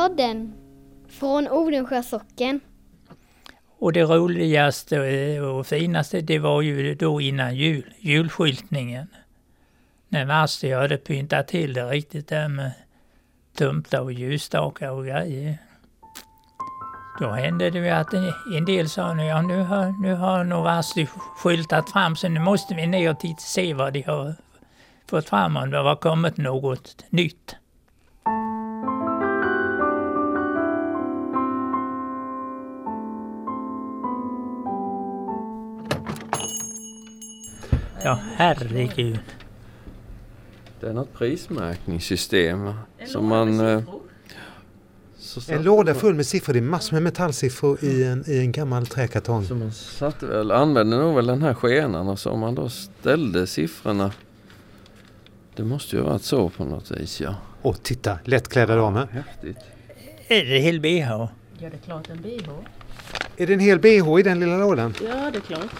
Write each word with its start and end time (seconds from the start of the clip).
Podden 0.00 0.52
från 1.08 1.48
Odensjö 1.48 2.02
socken. 2.02 2.60
Och 3.78 3.92
det 3.92 4.02
roligaste 4.02 4.96
eh, 4.96 5.42
och 5.42 5.66
finaste 5.66 6.20
det 6.20 6.38
var 6.38 6.62
ju 6.62 6.94
då 6.94 7.20
innan 7.20 7.56
jul, 7.56 7.94
julskyltningen. 7.98 9.08
När 10.08 10.26
Masti 10.26 10.72
hade 10.72 10.96
pyntat 10.96 11.48
till 11.48 11.74
det 11.74 11.84
riktigt 11.84 12.28
där 12.28 12.48
med 12.48 12.72
tumtar 13.56 14.00
och 14.00 14.12
ljusstakar 14.12 14.90
och 14.90 15.06
grejer. 15.06 15.58
Då 17.20 17.30
hände 17.30 17.70
det 17.70 17.78
ju 17.78 17.88
att 17.88 18.14
en 18.56 18.64
del 18.64 18.88
sa 18.88 19.14
nu, 19.14 19.24
ja, 19.24 19.42
nu 19.42 19.62
har, 19.62 20.02
nu 20.02 20.14
har 20.14 20.44
nog 20.44 20.64
Vasti 20.64 21.06
skyltat 21.36 21.90
fram 21.90 22.16
så 22.16 22.28
nu 22.28 22.40
måste 22.40 22.74
vi 22.74 22.86
ner 22.86 23.10
och 23.10 23.20
titta, 23.20 23.40
se 23.40 23.74
vad 23.74 23.92
de 23.92 24.02
har 24.02 24.34
fått 25.10 25.28
fram 25.28 25.56
om 25.56 25.70
det 25.70 25.78
har 25.78 25.96
kommit 25.96 26.36
något 26.36 27.04
nytt. 27.10 27.56
Ja, 38.04 38.18
herregud. 38.36 39.18
Det 40.80 40.88
är 40.88 40.92
något 40.92 41.14
prismärkningssystem 41.14 42.72
som 43.06 43.26
man... 43.26 43.60
Eh, 43.60 43.82
en 45.48 45.62
låda 45.62 45.94
full 45.94 46.14
med 46.14 46.26
siffror. 46.26 46.52
Det 46.52 46.58
är 46.58 46.62
massor 46.62 46.92
med 46.92 47.02
metallsiffror 47.02 47.84
i 47.84 48.04
en, 48.04 48.24
i 48.26 48.38
en 48.38 48.52
gammal 48.52 48.86
träkartong. 48.86 49.44
Så 49.44 49.54
man 49.54 49.72
satte 49.72 50.26
väl, 50.26 50.50
använde 50.50 50.96
nog 50.96 51.16
väl 51.16 51.26
den 51.26 51.42
här 51.42 51.54
skenan 51.54 52.08
och 52.08 52.18
så 52.18 52.36
man 52.36 52.54
då 52.54 52.68
ställde 52.68 53.46
siffrorna. 53.46 54.12
Det 55.56 55.62
måste 55.62 55.96
ju 55.96 56.02
ha 56.02 56.10
varit 56.10 56.22
så 56.22 56.48
på 56.48 56.64
något 56.64 56.90
vis 56.90 57.20
ja. 57.20 57.34
Och 57.62 57.82
titta, 57.82 58.18
lättklädda 58.24 58.76
damer. 58.76 59.08
Häftigt. 59.10 59.58
Är 60.28 60.44
det 60.44 60.58
hel 60.58 60.80
bh? 60.80 60.88
Ja, 60.88 61.30
det 61.58 61.66
är 61.66 61.70
klart 61.84 62.10
en 62.10 62.22
bh. 62.22 62.48
Är 63.36 63.46
det 63.46 63.52
en 63.52 63.60
hel 63.60 63.78
bh 63.78 64.18
i 64.18 64.22
den 64.22 64.40
lilla 64.40 64.56
lådan? 64.56 64.94
Ja, 65.04 65.30
det 65.30 65.38
är 65.38 65.40
klart. 65.40 65.70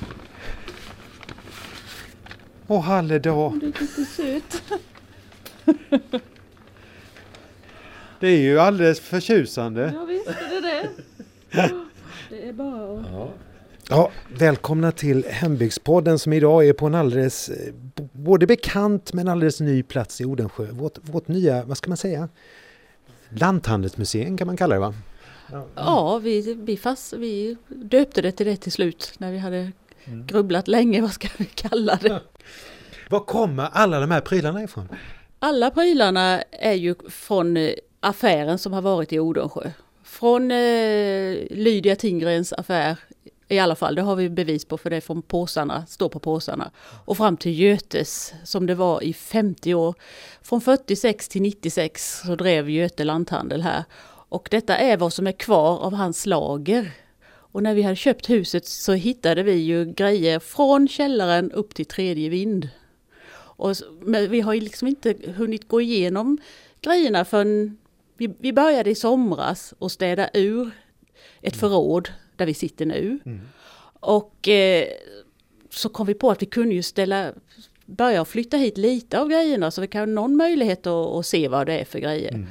Åh, 2.72 2.80
halledag. 2.80 3.60
Det 3.60 3.66
är 3.66 3.80
lite 3.80 4.04
söt. 4.04 4.62
Det 8.20 8.28
är 8.28 8.38
ju 8.38 8.58
alldeles 8.58 9.00
förtjusande. 9.00 9.92
Ja, 9.94 10.04
visst 10.04 10.28
är 10.28 10.62
det 10.62 10.88
det. 11.50 11.70
Det 12.30 12.48
är 12.48 12.52
bara 12.52 12.98
att... 12.98 13.06
Ja. 13.12 13.30
Ja, 13.88 14.10
välkomna 14.38 14.92
till 14.92 15.24
Hembygdspodden 15.24 16.18
som 16.18 16.32
idag 16.32 16.68
är 16.68 16.72
på 16.72 16.86
en 16.86 16.94
alldeles 16.94 17.48
eh, 17.48 17.74
både 18.12 18.46
bekant 18.46 19.12
men 19.12 19.28
alldeles 19.28 19.60
ny 19.60 19.82
plats 19.82 20.20
i 20.20 20.24
Odensjö. 20.24 20.66
Vårt, 20.70 20.98
vårt 21.02 21.28
nya, 21.28 21.64
vad 21.64 21.76
ska 21.76 21.90
man 21.90 21.96
säga, 21.96 22.28
lanthandelsmuseum 23.28 24.36
kan 24.36 24.46
man 24.46 24.56
kalla 24.56 24.74
det 24.74 24.80
va? 24.80 24.94
Ja, 25.74 26.18
vi, 26.18 26.54
vi, 26.54 26.76
fast, 26.76 27.12
vi 27.12 27.56
döpte 27.68 28.22
det 28.22 28.32
till 28.32 28.46
det 28.46 28.56
till 28.56 28.72
slut 28.72 29.14
när 29.18 29.32
vi 29.32 29.38
hade 29.38 29.72
grubblat 30.04 30.68
länge. 30.68 31.00
Vad 31.00 31.12
ska 31.12 31.28
vi 31.36 31.44
kalla 31.44 31.98
det? 32.02 32.20
Var 33.10 33.20
kommer 33.20 33.68
alla 33.72 34.00
de 34.00 34.10
här 34.10 34.20
prylarna 34.20 34.62
ifrån? 34.62 34.88
Alla 35.38 35.70
prylarna 35.70 36.42
är 36.50 36.72
ju 36.72 36.94
från 37.08 37.56
eh, 37.56 37.72
affären 38.00 38.58
som 38.58 38.72
har 38.72 38.82
varit 38.82 39.12
i 39.12 39.18
Odensjö. 39.18 39.70
Från 40.04 40.50
eh, 40.50 41.36
Lydia 41.50 41.96
Tingrens 41.96 42.52
affär 42.52 42.96
i 43.50 43.58
alla 43.58 43.74
fall, 43.74 43.94
det 43.94 44.02
har 44.02 44.16
vi 44.16 44.28
bevis 44.28 44.64
på 44.64 44.78
för 44.78 44.90
det 44.90 44.96
är 44.96 45.00
från 45.00 45.22
påsarna, 45.22 45.86
står 45.86 46.08
på 46.08 46.18
påsarna. 46.18 46.70
Och 47.04 47.16
fram 47.16 47.36
till 47.36 47.60
Götes 47.60 48.34
som 48.44 48.66
det 48.66 48.74
var 48.74 49.02
i 49.04 49.12
50 49.12 49.74
år. 49.74 49.94
Från 50.42 50.60
46 50.60 51.28
till 51.28 51.42
96 51.42 52.20
så 52.26 52.36
drev 52.36 52.70
Göte 52.70 53.04
lanthandel 53.04 53.62
här. 53.62 53.84
Och 54.28 54.48
detta 54.50 54.76
är 54.76 54.96
vad 54.96 55.12
som 55.12 55.26
är 55.26 55.32
kvar 55.32 55.78
av 55.78 55.94
hans 55.94 56.26
lager. 56.26 56.92
Och 57.52 57.62
när 57.62 57.74
vi 57.74 57.82
hade 57.82 57.96
köpt 57.96 58.30
huset 58.30 58.66
så 58.66 58.92
hittade 58.92 59.42
vi 59.42 59.54
ju 59.54 59.84
grejer 59.84 60.38
från 60.38 60.88
källaren 60.88 61.52
upp 61.52 61.74
till 61.74 61.86
tredje 61.86 62.28
vind. 62.28 62.68
Och, 63.32 63.76
men 64.00 64.30
vi 64.30 64.40
har 64.40 64.54
ju 64.54 64.60
liksom 64.60 64.88
inte 64.88 65.14
hunnit 65.36 65.68
gå 65.68 65.80
igenom 65.80 66.38
grejerna 66.80 67.24
förrän 67.24 67.78
vi, 68.16 68.34
vi 68.38 68.52
började 68.52 68.90
i 68.90 68.94
somras 68.94 69.74
och 69.78 69.92
städa 69.92 70.30
ur 70.34 70.70
ett 71.42 71.56
förråd 71.56 72.08
där 72.36 72.46
vi 72.46 72.54
sitter 72.54 72.86
nu. 72.86 73.18
Mm. 73.24 73.40
Och 74.00 74.48
eh, 74.48 74.86
så 75.70 75.88
kom 75.88 76.06
vi 76.06 76.14
på 76.14 76.30
att 76.30 76.42
vi 76.42 76.46
kunde 76.46 76.74
ju 76.74 76.82
ställa, 76.82 77.32
börja 77.86 78.24
flytta 78.24 78.56
hit 78.56 78.78
lite 78.78 79.20
av 79.20 79.28
grejerna 79.28 79.70
så 79.70 79.80
vi 79.80 79.86
kan 79.86 80.00
ha 80.00 80.06
någon 80.06 80.36
möjlighet 80.36 80.86
att, 80.86 81.06
att 81.06 81.26
se 81.26 81.48
vad 81.48 81.66
det 81.66 81.78
är 81.78 81.84
för 81.84 81.98
grejer. 81.98 82.34
Mm. 82.34 82.46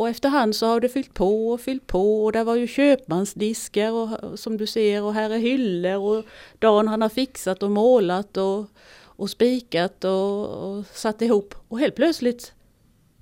Och 0.00 0.08
efterhand 0.08 0.56
så 0.56 0.66
har 0.66 0.80
det 0.80 0.88
fyllt 0.88 1.14
på 1.14 1.50
och 1.50 1.60
fyllt 1.60 1.86
på 1.86 2.24
och 2.24 2.32
där 2.32 2.44
var 2.44 2.54
ju 2.54 2.66
köpmansdiskar 2.66 3.92
och, 3.92 4.38
som 4.38 4.56
du 4.56 4.66
ser 4.66 5.02
och 5.02 5.14
här 5.14 5.30
är 5.30 5.38
hyllor 5.38 5.96
och 5.96 6.24
Dan 6.58 6.88
han 6.88 7.02
har 7.02 7.08
fixat 7.08 7.62
och 7.62 7.70
målat 7.70 8.36
och, 8.36 8.66
och 9.02 9.30
spikat 9.30 10.04
och, 10.04 10.46
och 10.46 10.84
satt 10.86 11.22
ihop. 11.22 11.54
Och 11.68 11.80
helt 11.80 11.94
plötsligt 11.94 12.52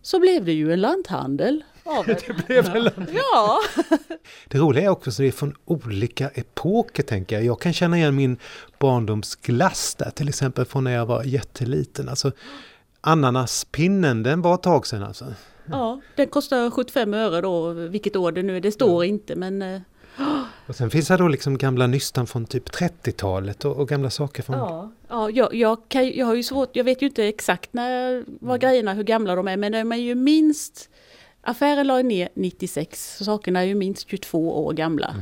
så 0.02 0.20
blev 0.20 0.44
det 0.44 0.52
ju 0.52 0.72
en 0.72 0.80
lanthandel. 0.80 1.64
Av 1.84 2.06
det 2.06 2.46
blev 2.46 2.66
en 2.66 2.82
lanthandel. 2.82 3.14
Ja! 3.34 3.58
Det 4.48 4.58
roliga 4.58 4.84
är 4.84 4.88
också 4.88 5.10
att 5.10 5.16
det 5.16 5.26
är 5.26 5.32
från 5.32 5.54
olika 5.64 6.28
epoker 6.28 7.02
tänker 7.02 7.36
jag. 7.36 7.44
Jag 7.44 7.60
kan 7.60 7.72
känna 7.72 7.96
igen 7.96 8.16
min 8.16 8.38
barndomsglass 8.78 9.94
där 9.94 10.10
till 10.10 10.28
exempel 10.28 10.64
från 10.64 10.84
när 10.84 10.94
jag 10.94 11.06
var 11.06 11.24
jätteliten. 11.24 12.08
Alltså 12.08 12.32
ananaspinnen, 13.00 14.22
den 14.22 14.42
var 14.42 14.54
ett 14.54 14.62
tag 14.62 14.86
sedan 14.86 15.02
alltså. 15.02 15.24
Ja, 15.70 16.00
den 16.16 16.26
kostar 16.26 16.70
75 16.70 17.14
öre 17.14 17.40
då, 17.40 17.72
vilket 17.72 18.16
år 18.16 18.32
det 18.32 18.42
nu 18.42 18.56
är, 18.56 18.60
det 18.60 18.72
står 18.72 19.04
inte 19.04 19.36
men... 19.36 19.62
eh, 19.62 19.80
Och 20.66 20.76
sen 20.76 20.90
finns 20.90 21.08
det 21.08 21.16
då 21.16 21.28
liksom 21.28 21.58
gamla 21.58 21.86
nystan 21.86 22.26
från 22.26 22.46
typ 22.46 22.68
30-talet 22.68 23.64
och, 23.64 23.76
och 23.76 23.88
gamla 23.88 24.10
saker 24.10 24.42
från... 24.42 24.56
Ja, 24.58 24.92
ja 25.08 25.30
jag, 25.30 25.54
jag, 25.54 25.78
kan, 25.88 26.10
jag 26.10 26.26
har 26.26 26.34
ju 26.34 26.42
svårt, 26.42 26.76
jag 26.76 26.84
vet 26.84 27.02
ju 27.02 27.06
inte 27.06 27.24
exakt 27.24 27.72
när, 27.72 28.24
vad 28.26 28.60
grejerna, 28.60 28.92
hur 28.94 29.04
gamla 29.04 29.34
de 29.34 29.48
är, 29.48 29.56
men 29.56 29.72
de 29.72 29.92
är 29.92 29.96
ju 29.96 30.14
minst... 30.14 30.90
Affären 31.40 31.86
la 31.86 32.02
ner 32.02 32.28
96, 32.34 33.16
så 33.16 33.24
sakerna 33.24 33.60
är 33.60 33.64
ju 33.64 33.74
minst 33.74 34.08
22 34.08 34.64
år 34.66 34.72
gamla. 34.72 35.14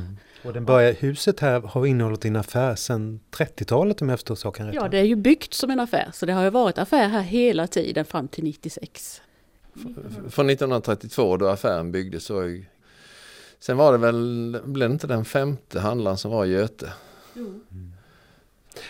Och 0.44 0.52
den 0.52 0.64
börjar, 0.64 0.92
huset 0.92 1.40
här 1.40 1.60
har 1.60 1.86
innehållit 1.86 2.24
en 2.24 2.36
affär 2.36 2.74
sedan 2.74 3.20
30-talet 3.30 4.02
om 4.02 4.08
jag 4.08 4.18
förstår 4.18 4.34
saken 4.34 4.66
rätt. 4.66 4.74
Ja, 4.74 4.88
det 4.88 4.98
är 4.98 5.02
ju 5.02 5.16
byggt 5.16 5.54
som 5.54 5.70
en 5.70 5.80
affär, 5.80 6.10
så 6.14 6.26
det 6.26 6.32
har 6.32 6.44
ju 6.44 6.50
varit 6.50 6.78
affär 6.78 7.08
här 7.08 7.20
hela 7.22 7.66
tiden 7.66 8.04
fram 8.04 8.28
till 8.28 8.44
96. 8.44 9.22
Från 10.28 10.50
1932 10.50 11.36
då 11.36 11.48
affären 11.48 11.92
byggdes 11.92 12.24
så 12.24 12.34
var 12.34 12.42
ju, 12.42 12.64
Sen 13.58 13.76
var 13.76 13.92
det 13.92 13.98
väl, 13.98 14.60
blev 14.64 14.88
det 14.88 14.92
inte 14.92 15.06
den 15.06 15.24
femte 15.24 15.80
handlaren 15.80 16.18
som 16.18 16.30
var 16.30 16.44
Göte? 16.44 16.92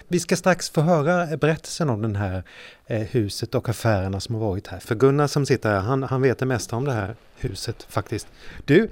Vi 0.08 0.20
ska 0.20 0.36
strax 0.36 0.70
få 0.70 0.80
höra 0.80 1.36
berättelsen 1.36 1.90
om 1.90 2.12
det 2.12 2.18
här 2.18 2.42
eh, 2.86 3.00
huset 3.00 3.54
och 3.54 3.68
affärerna 3.68 4.20
som 4.20 4.34
har 4.34 4.42
varit 4.42 4.66
här. 4.66 4.78
För 4.78 4.94
Gunnar 4.94 5.26
som 5.26 5.46
sitter 5.46 5.70
här, 5.70 5.80
han, 5.80 6.02
han 6.02 6.22
vet 6.22 6.38
det 6.38 6.46
mesta 6.46 6.76
om 6.76 6.84
det 6.84 6.92
här 6.92 7.16
huset 7.36 7.86
faktiskt. 7.88 8.28
Du, 8.64 8.90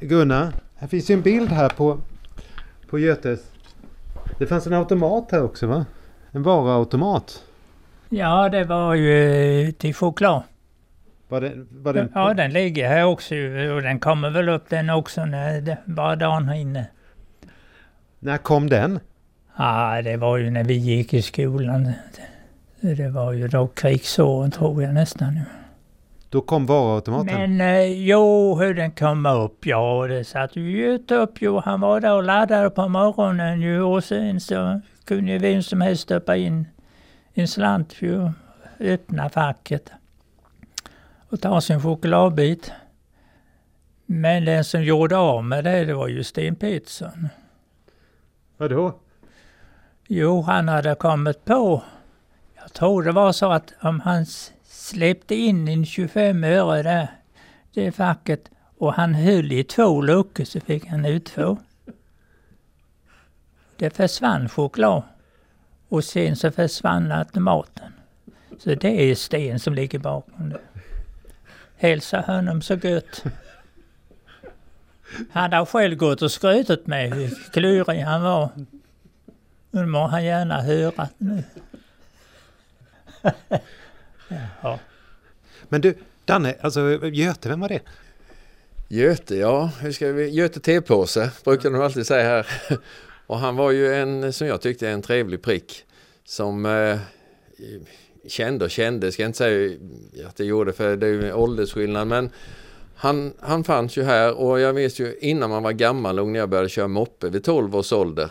Gunnar, 0.00 0.52
här 0.76 0.88
finns 0.88 1.10
ju 1.10 1.14
en 1.14 1.22
bild 1.22 1.48
här 1.48 1.68
på, 1.68 1.98
på 2.90 2.98
Götes. 2.98 3.40
Det 4.38 4.46
fanns 4.46 4.66
en 4.66 4.72
automat 4.72 5.28
här 5.30 5.42
också 5.42 5.66
va? 5.66 5.86
En 6.30 6.42
varuautomat. 6.42 7.42
Ja, 8.08 8.48
det 8.48 8.64
var 8.64 8.94
ju 8.94 9.72
till 9.72 9.94
choklad. 9.94 10.42
Var 11.32 11.40
det, 11.40 11.52
var 11.70 11.92
det 11.92 12.08
Ja, 12.14 12.34
den 12.34 12.52
ligger 12.52 12.88
här 12.88 13.04
också 13.04 13.34
och 13.74 13.82
den 13.82 14.00
kommer 14.00 14.30
väl 14.30 14.48
upp 14.48 14.68
den 14.68 14.90
också 14.90 15.24
när 15.24 15.60
det, 15.60 15.78
bara 15.84 16.16
dagen 16.16 16.52
inne. 16.52 16.86
När 18.18 18.38
kom 18.38 18.68
den? 18.68 19.00
Ja, 19.58 20.02
det 20.02 20.16
var 20.16 20.36
ju 20.36 20.50
när 20.50 20.64
vi 20.64 20.74
gick 20.74 21.14
i 21.14 21.22
skolan. 21.22 21.92
Det, 22.80 23.08
var 23.08 23.32
ju 23.32 23.48
då 23.48 23.66
krigsåren 23.66 24.50
tror 24.50 24.82
jag 24.82 24.94
nästan. 24.94 25.34
nu. 25.34 25.40
Då 26.28 26.40
kom 26.40 26.66
varuautomaten. 26.66 27.56
Men 27.56 27.60
eh, 27.60 28.06
jo, 28.06 28.54
hur 28.60 28.74
den 28.74 28.90
kom 28.90 29.26
upp, 29.26 29.66
ja 29.66 30.06
det 30.08 30.24
satt 30.24 30.56
ju 30.56 30.80
Göte 30.80 31.14
upp 31.14 31.42
ju. 31.42 31.60
Han 31.60 31.80
var 31.80 32.00
där 32.00 32.14
och 32.14 32.22
laddade 32.22 32.70
på 32.70 32.88
morgonen 32.88 33.60
ju 33.60 33.82
och 33.82 34.04
sen 34.04 34.40
så 34.40 34.80
kunde 35.04 35.32
ju 35.32 35.38
vem 35.38 35.62
som 35.62 35.80
helst 35.80 36.02
stoppa 36.02 36.36
in 36.36 36.68
en 37.34 37.48
slant 37.48 37.94
ju, 38.02 38.30
öppna 38.80 39.28
facket 39.28 39.92
och 41.32 41.40
ta 41.40 41.60
sin 41.60 41.80
chokladbit. 41.80 42.72
Men 44.06 44.44
den 44.44 44.64
som 44.64 44.84
gjorde 44.84 45.16
av 45.16 45.44
med 45.44 45.64
det, 45.64 45.84
det 45.84 45.94
var 45.94 46.08
ju 46.08 46.24
Sten 46.24 46.56
Pettersson. 46.56 47.28
Vadå? 48.56 48.94
Jo, 50.08 50.42
han 50.42 50.68
hade 50.68 50.94
kommit 50.94 51.44
på, 51.44 51.82
jag 52.54 52.72
tror 52.72 53.02
det 53.02 53.12
var 53.12 53.32
så 53.32 53.52
att 53.52 53.72
om 53.80 54.00
han 54.00 54.26
släppte 54.62 55.34
in 55.34 55.68
en 55.68 55.86
25 55.86 56.44
öre 56.44 56.82
där, 56.82 57.08
det 57.74 57.92
facket, 57.92 58.50
och 58.78 58.94
han 58.94 59.14
höll 59.14 59.52
i 59.52 59.64
två 59.64 60.00
luckor 60.00 60.44
så 60.44 60.60
fick 60.60 60.86
han 60.86 61.04
ut 61.04 61.24
två. 61.24 61.58
Det 63.76 63.96
försvann 63.96 64.48
choklad. 64.48 65.02
Och 65.88 66.04
sen 66.04 66.36
så 66.36 66.50
försvann 66.50 67.12
automaten. 67.12 67.92
Så 68.58 68.74
det 68.74 69.10
är 69.10 69.14
Sten 69.14 69.60
som 69.60 69.74
ligger 69.74 69.98
bakom 69.98 70.48
det. 70.48 70.60
Hälsa 71.82 72.20
honom 72.20 72.62
så 72.62 72.74
gött. 72.74 73.24
Han 75.30 75.52
har 75.52 75.66
själv 75.66 75.96
gått 75.96 76.22
och 76.22 76.32
skrutit 76.32 76.86
med 76.86 77.14
hur 77.14 77.50
klurig 77.52 78.00
han 78.00 78.22
var. 78.22 78.50
Nu 79.70 79.86
må 79.86 80.06
han 80.06 80.24
gärna 80.24 80.62
höra 80.62 81.08
nu. 81.18 81.44
ja. 84.62 84.78
Men 85.68 85.80
du, 85.80 85.94
Danne, 86.24 86.54
alltså 86.60 87.06
Göte, 87.06 87.48
vem 87.48 87.60
var 87.60 87.68
det? 87.68 87.80
Göte, 88.88 89.36
ja, 89.36 89.70
hur 89.80 89.92
ska 89.92 90.12
vi... 90.12 90.28
Göte 90.30 90.60
tepåse 90.60 91.30
brukar 91.44 91.70
de 91.70 91.80
alltid 91.80 92.06
säga 92.06 92.24
här. 92.24 92.46
Och 93.26 93.38
han 93.38 93.56
var 93.56 93.70
ju 93.70 93.94
en, 93.94 94.32
som 94.32 94.46
jag 94.46 94.60
tyckte, 94.60 94.88
en 94.88 95.02
trevlig 95.02 95.42
prick. 95.42 95.84
Som 96.24 96.66
eh, 96.66 96.98
kände 98.28 98.64
och 98.64 98.70
kände, 98.70 99.12
ska 99.12 99.22
jag 99.22 99.28
inte 99.28 99.38
säga 99.38 99.78
att 100.28 100.36
det 100.36 100.44
gjorde 100.44 100.72
för 100.72 100.96
det 100.96 101.06
är 101.06 101.10
ju 101.10 101.32
åldersskillnad 101.32 102.06
men 102.06 102.30
han, 102.94 103.32
han 103.40 103.64
fanns 103.64 103.96
ju 103.96 104.02
här 104.02 104.34
och 104.34 104.60
jag 104.60 104.72
vet 104.72 104.98
ju 104.98 105.16
innan 105.20 105.50
man 105.50 105.62
var 105.62 105.72
gammal 105.72 106.18
och 106.18 106.28
när 106.28 106.38
jag 106.38 106.48
började 106.48 106.68
köra 106.68 106.88
moppe 106.88 107.28
vid 107.28 107.44
12 107.44 107.76
års 107.76 107.92
ålder. 107.92 108.30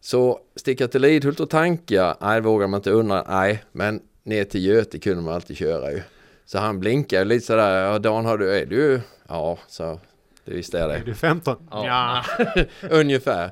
Så 0.00 0.40
sticka 0.56 0.88
till 0.88 1.02
Lidhult 1.02 1.40
och 1.40 1.50
tanka, 1.50 2.16
nej 2.20 2.40
vågar 2.40 2.66
man 2.66 2.78
inte 2.78 2.90
undra, 2.90 3.24
nej 3.28 3.64
men 3.72 4.00
ner 4.22 4.44
till 4.44 4.66
Göte 4.66 4.98
kunde 4.98 5.22
man 5.22 5.34
alltid 5.34 5.56
köra 5.56 5.92
ju. 5.92 6.02
Så 6.46 6.58
han 6.58 6.80
blinkade 6.80 7.24
lite 7.24 7.46
sådär, 7.46 7.84
ja 7.84 7.98
Dan 7.98 8.24
har 8.24 8.38
du, 8.38 8.56
är 8.56 8.66
du, 8.66 9.00
ja 9.28 9.58
så 9.68 10.00
det 10.44 10.54
visste 10.54 10.78
jag 10.78 10.90
det. 10.90 10.96
Är 10.96 11.04
du 11.04 11.14
15? 11.14 11.56
Ja. 11.70 12.24
Ungefär. 12.90 13.50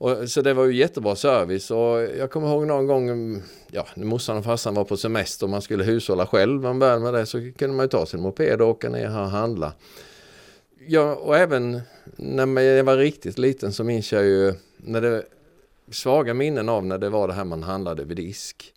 Och, 0.00 0.30
så 0.30 0.42
det 0.42 0.54
var 0.54 0.64
ju 0.64 0.76
jättebra 0.76 1.16
service 1.16 1.70
och 1.70 2.02
jag 2.18 2.30
kommer 2.30 2.48
ihåg 2.48 2.66
någon 2.66 2.86
gång, 2.86 3.42
ja, 3.70 3.86
när 3.94 4.06
morsan 4.06 4.36
och 4.36 4.44
farsan 4.44 4.74
var 4.74 4.84
på 4.84 4.96
semester 4.96 5.46
och 5.46 5.50
man 5.50 5.62
skulle 5.62 5.84
hushålla 5.84 6.26
själv, 6.26 6.62
man 6.62 6.78
började 6.78 7.00
med 7.00 7.14
det, 7.14 7.26
så 7.26 7.52
kunde 7.58 7.76
man 7.76 7.84
ju 7.84 7.88
ta 7.88 8.06
sin 8.06 8.20
moped 8.20 8.60
och 8.60 8.68
åka 8.68 8.88
ner 8.88 9.08
här 9.08 9.22
och 9.22 9.30
handla. 9.30 9.72
Ja, 10.86 11.14
och 11.14 11.36
även 11.36 11.80
när 12.16 12.60
jag 12.60 12.84
var 12.84 12.96
riktigt 12.96 13.38
liten 13.38 13.72
så 13.72 13.84
minns 13.84 14.12
jag 14.12 14.24
ju 14.24 14.54
när 14.76 15.00
det 15.00 15.24
svaga 15.90 16.34
minnen 16.34 16.68
av 16.68 16.86
när 16.86 16.98
det 16.98 17.08
var 17.08 17.28
det 17.28 17.34
här 17.34 17.44
man 17.44 17.62
handlade 17.62 18.04
vid 18.04 18.16
disk. 18.16 18.74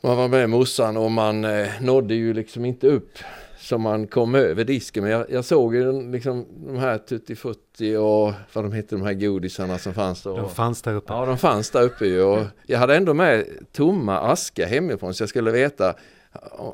Man 0.00 0.16
var 0.16 0.28
med 0.28 0.50
morsan 0.50 0.96
och 0.96 1.10
man 1.10 1.44
eh, 1.44 1.68
nådde 1.80 2.14
ju 2.14 2.34
liksom 2.34 2.64
inte 2.64 2.88
upp 2.88 3.18
som 3.68 3.82
man 3.82 4.06
kom 4.06 4.34
över 4.34 4.64
disken. 4.64 5.02
Men 5.02 5.12
jag, 5.12 5.30
jag 5.30 5.44
såg 5.44 5.74
ju 5.74 6.10
liksom 6.12 6.46
de 6.66 6.76
här 6.76 6.98
Tutti 6.98 7.36
Frutti 7.36 7.96
och 7.96 8.32
vad 8.52 8.64
de 8.64 8.72
hette 8.72 8.94
de 8.94 9.02
här 9.02 9.14
godisarna 9.14 9.78
som 9.78 9.94
fanns 9.94 10.22
då. 10.22 10.36
De 10.36 10.50
fanns 10.50 10.82
där 10.82 10.94
uppe. 10.94 11.12
Ja, 11.12 11.26
de 11.26 11.38
fanns 11.38 11.70
där 11.70 11.82
uppe 11.82 12.06
ju. 12.06 12.22
Och 12.22 12.44
jag 12.66 12.78
hade 12.78 12.96
ändå 12.96 13.14
med 13.14 13.46
tomma 13.72 14.18
askar 14.18 14.66
hemifrån 14.66 15.14
så 15.14 15.22
jag 15.22 15.28
skulle 15.28 15.50
veta 15.50 15.94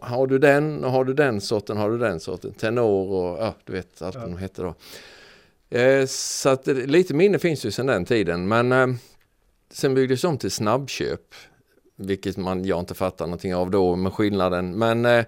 har 0.02 0.26
du 0.26 0.38
den 0.38 0.84
och 0.84 0.90
har 0.90 1.04
du 1.04 1.14
den 1.14 1.40
sorten, 1.40 1.76
har 1.76 1.90
du 1.90 1.98
den 1.98 2.20
sorten, 2.20 2.52
tenor 2.52 3.12
och 3.12 3.38
ja, 3.42 3.54
du 3.64 3.72
vet 3.72 4.02
allt 4.02 4.14
ja. 4.14 4.20
de 4.20 4.38
hette 4.38 4.62
då. 4.62 4.74
Eh, 5.78 6.06
så 6.06 6.48
att 6.48 6.66
lite 6.66 7.14
minne 7.14 7.38
finns 7.38 7.66
ju 7.66 7.70
sedan 7.70 7.86
den 7.86 8.04
tiden 8.04 8.48
men 8.48 8.72
eh, 8.72 8.86
sen 9.70 9.94
byggdes 9.94 10.22
de 10.22 10.38
till 10.38 10.50
snabbköp. 10.50 11.34
Vilket 11.96 12.36
man, 12.36 12.64
jag 12.64 12.78
inte 12.78 12.94
fattar 12.94 13.26
någonting 13.26 13.54
av 13.54 13.70
då 13.70 13.96
med 13.96 14.12
skillnaden. 14.12 14.78
Men 14.78 15.04
eh, 15.04 15.24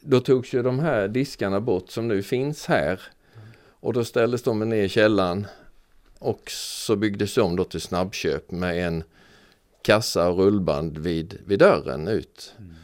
då 0.00 0.20
togs 0.20 0.52
ju 0.52 0.62
de 0.62 0.78
här 0.78 1.08
diskarna 1.08 1.60
bort 1.60 1.90
som 1.90 2.08
nu 2.08 2.22
finns 2.22 2.66
här. 2.66 3.00
Och 3.80 3.92
då 3.92 4.04
ställdes 4.04 4.42
de 4.42 4.68
ner 4.68 4.84
i 4.84 4.88
källaren. 4.88 5.46
Och 6.18 6.50
så 6.50 6.96
byggdes 6.96 7.34
de 7.34 7.56
då 7.56 7.64
till 7.64 7.80
snabbköp 7.80 8.50
med 8.50 8.86
en 8.86 9.04
kassa 9.82 10.28
och 10.28 10.38
rullband 10.38 10.98
vid, 10.98 11.38
vid 11.46 11.58
dörren 11.58 12.08
ut. 12.08 12.54
Mm. 12.58 12.74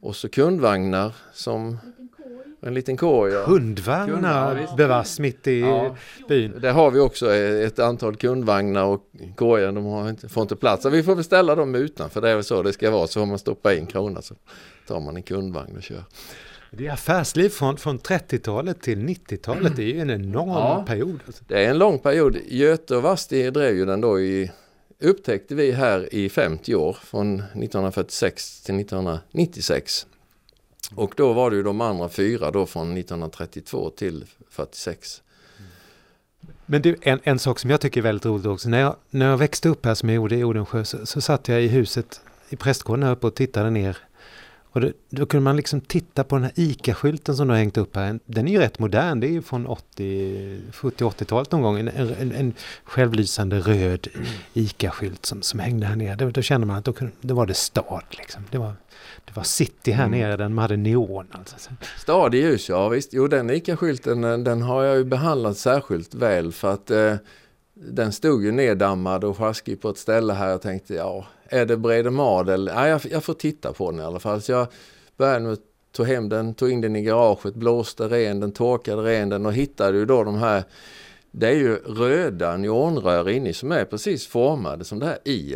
Och 0.00 0.16
så 0.16 0.28
kundvagnar 0.28 1.14
som 1.32 1.78
en 2.66 2.74
liten 2.74 2.96
korg. 2.96 3.32
Ja. 3.32 3.44
Kundvagnar 3.44 4.66
ja, 4.68 4.76
bevaras 4.76 5.18
mitt 5.18 5.46
i 5.46 5.60
ja. 5.60 5.96
byn. 6.28 6.60
Där 6.60 6.72
har 6.72 6.90
vi 6.90 7.00
också 7.00 7.34
ett 7.34 7.78
antal 7.78 8.16
kundvagnar 8.16 8.84
och 8.84 9.00
korgar. 9.36 9.72
De 9.72 9.84
har 9.84 10.10
inte, 10.10 10.28
får 10.28 10.42
inte 10.42 10.56
plats. 10.56 10.82
Så 10.82 10.90
vi 10.90 11.02
får 11.02 11.14
väl 11.14 11.24
ställa 11.24 11.54
dem 11.54 11.74
utanför. 11.74 12.20
Det 12.20 12.30
är 12.30 12.34
väl 12.34 12.44
så 12.44 12.62
det 12.62 12.72
ska 12.72 12.90
vara. 12.90 13.06
Så 13.06 13.20
får 13.20 13.26
man 13.26 13.38
stoppa 13.38 13.74
in 13.74 13.86
krona 13.86 14.22
så 14.22 14.34
tar 14.86 15.00
man 15.00 15.16
en 15.16 15.22
kundvagn 15.22 15.76
och 15.76 15.82
kör. 15.82 16.04
Det 16.70 16.86
är 16.86 16.92
affärsliv 16.92 17.48
från, 17.48 17.76
från 17.76 17.98
30-talet 17.98 18.82
till 18.82 18.98
90-talet. 18.98 19.76
Det 19.76 19.82
är 19.82 19.94
ju 19.94 20.00
en 20.00 20.10
enorm 20.10 20.48
ja, 20.48 20.84
period. 20.86 21.20
Alltså. 21.26 21.44
Det 21.48 21.64
är 21.64 21.70
en 21.70 21.78
lång 21.78 21.98
period. 21.98 22.36
Göte 22.46 22.96
och 22.96 23.02
Vasti 23.02 23.50
drev 23.50 23.76
ju 23.76 23.84
den 23.84 24.00
då 24.00 24.20
i 24.20 24.50
upptäckte 25.02 25.54
vi 25.54 25.72
här 25.72 26.14
i 26.14 26.28
50 26.28 26.74
år 26.74 26.96
från 27.04 27.34
1946 27.34 28.60
till 28.60 28.80
1996. 28.80 30.06
Och 30.94 31.14
då 31.16 31.32
var 31.32 31.50
det 31.50 31.56
ju 31.56 31.62
de 31.62 31.80
andra 31.80 32.08
fyra 32.08 32.50
då 32.50 32.66
från 32.66 32.96
1932 32.96 33.90
till 33.90 34.24
46. 34.50 35.22
Men 36.66 36.82
du, 36.82 36.96
en, 37.00 37.20
en 37.22 37.38
sak 37.38 37.58
som 37.58 37.70
jag 37.70 37.80
tycker 37.80 38.00
är 38.00 38.02
väldigt 38.02 38.26
roligt 38.26 38.46
också. 38.46 38.68
När 38.68 38.80
jag, 38.80 38.96
när 39.10 39.26
jag 39.26 39.36
växte 39.36 39.68
upp 39.68 39.86
här 39.86 39.94
som 39.94 40.08
jag 40.08 40.16
gjorde 40.16 40.36
i 40.36 40.44
Odensjö 40.44 40.84
så, 40.84 41.06
så 41.06 41.20
satt 41.20 41.48
jag 41.48 41.62
i 41.62 41.68
huset 41.68 42.20
i 42.48 42.56
prästgården 42.56 43.02
här 43.02 43.12
uppe 43.12 43.26
och 43.26 43.34
tittade 43.34 43.70
ner 43.70 43.98
och 44.72 44.80
då, 44.80 44.90
då, 45.10 45.26
kunde 45.26 45.44
man 45.44 45.56
liksom 45.56 45.80
titta 45.80 46.24
på 46.24 46.36
den 46.36 46.44
här 46.44 46.52
ICA-skylten 46.54 47.36
som 47.36 47.46
du 47.48 47.52
har 47.52 47.58
hängt 47.58 47.76
upp 47.76 47.96
här. 47.96 48.18
Den 48.26 48.48
är 48.48 48.52
ju 48.52 48.58
rätt 48.58 48.78
modern, 48.78 49.20
det 49.20 49.26
är 49.26 49.30
ju 49.30 49.42
från 49.42 49.66
70-80-talet 49.66 51.52
någon 51.52 51.62
gång. 51.62 51.78
En, 51.78 51.88
en, 51.88 52.32
en 52.32 52.54
självlysande 52.84 53.60
röd 53.60 54.08
ICA-skylt 54.54 55.26
som, 55.26 55.42
som 55.42 55.60
hängde 55.60 55.86
här 55.86 55.96
nere. 55.96 56.14
Då, 56.14 56.30
då 56.30 56.42
kände 56.42 56.66
man 56.66 56.76
att 56.76 56.84
då, 56.84 56.94
då 57.20 57.34
var 57.34 57.46
det 57.46 57.54
stad 57.54 58.04
liksom. 58.10 58.44
Det 58.50 58.58
var, 58.58 58.72
det 59.24 59.36
var 59.36 59.42
city 59.42 59.92
här 59.92 60.06
mm. 60.06 60.18
nere, 60.18 60.36
den 60.36 60.58
hade 60.58 60.76
neon 60.76 61.26
alltså. 61.32 61.56
Ljus, 62.38 62.68
ja 62.68 62.88
visst. 62.88 63.12
Jo 63.12 63.28
den 63.28 63.50
ICA-skylten 63.50 64.24
eh, 64.24 64.38
den 64.38 64.62
har 64.62 64.82
jag 64.82 64.96
ju 64.96 65.04
behandlat 65.04 65.58
särskilt 65.58 66.14
väl 66.14 66.52
för 66.52 66.72
att 66.72 66.90
eh, 66.90 67.14
den 67.74 68.12
stod 68.12 68.44
ju 68.44 68.52
neddammad 68.52 69.24
och 69.24 69.38
sjaskig 69.38 69.80
på 69.80 69.90
ett 69.90 69.98
ställe 69.98 70.32
här. 70.32 70.48
Jag 70.48 70.62
tänkte 70.62 70.94
ja 70.94 71.26
är 71.52 71.66
det 71.66 71.76
Bredemad 71.76 72.48
eller? 72.48 72.74
Nej, 72.74 72.90
jag, 72.90 73.00
jag 73.10 73.24
får 73.24 73.34
titta 73.34 73.72
på 73.72 73.90
den 73.90 74.00
i 74.00 74.04
alla 74.04 74.20
fall. 74.20 74.42
Så 74.42 74.52
jag 74.52 74.66
började 75.16 75.40
med 75.40 75.58
tog 75.92 76.06
hem 76.06 76.28
den, 76.28 76.54
tog 76.54 76.70
in 76.70 76.80
den 76.80 76.96
i 76.96 77.02
garaget, 77.02 77.54
blåste 77.54 78.08
ren 78.08 78.40
den, 78.40 78.52
torkade 78.52 79.02
ren 79.02 79.28
den 79.28 79.46
och 79.46 79.52
hittade 79.52 79.98
ju 79.98 80.04
då 80.06 80.24
de 80.24 80.34
här 80.34 80.64
det 81.30 81.48
är 81.48 81.54
ju 81.54 81.76
röda 81.76 82.56
neonrör 82.56 83.28
inne 83.28 83.52
som 83.52 83.72
är 83.72 83.84
precis 83.84 84.26
formade 84.26 84.84
som 84.84 84.98
det 84.98 85.06
här 85.06 85.18
i. 85.24 85.54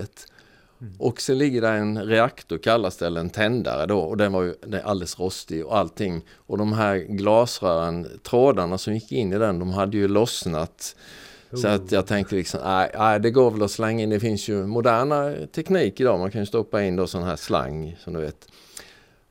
Mm. 0.80 0.94
Och 0.98 1.20
sen 1.20 1.38
ligger 1.38 1.60
det 1.60 1.68
en 1.68 2.04
reaktor 2.04 2.58
kallas 2.58 2.96
det, 2.96 3.06
eller 3.06 3.20
en 3.20 3.30
tändare 3.30 3.86
då 3.86 3.98
och 3.98 4.16
den 4.16 4.32
var 4.32 4.42
ju 4.42 4.54
den 4.66 4.80
alldeles 4.84 5.18
rostig 5.18 5.66
och 5.66 5.76
allting. 5.76 6.24
Och 6.34 6.58
de 6.58 6.72
här 6.72 6.96
glasrören, 6.96 8.20
trådarna 8.22 8.78
som 8.78 8.94
gick 8.94 9.12
in 9.12 9.32
i 9.32 9.38
den, 9.38 9.58
de 9.58 9.70
hade 9.70 9.96
ju 9.96 10.08
lossnat 10.08 10.96
så 11.52 11.68
att 11.68 11.92
jag 11.92 12.06
tänkte 12.06 12.34
liksom, 12.34 12.60
nej, 12.64 12.90
nej, 12.98 13.20
det 13.20 13.30
går 13.30 13.50
väl 13.50 13.62
att 13.62 13.70
slänga 13.70 14.02
in. 14.02 14.10
Det 14.10 14.20
finns 14.20 14.48
ju 14.48 14.66
moderna 14.66 15.34
teknik 15.54 16.00
idag. 16.00 16.18
Man 16.18 16.30
kan 16.30 16.40
ju 16.40 16.46
stoppa 16.46 16.82
in 16.82 16.96
då 16.96 17.06
sån 17.06 17.22
här 17.22 17.36
slang 17.36 17.96
som 18.00 18.12
du 18.12 18.20
vet. 18.20 18.48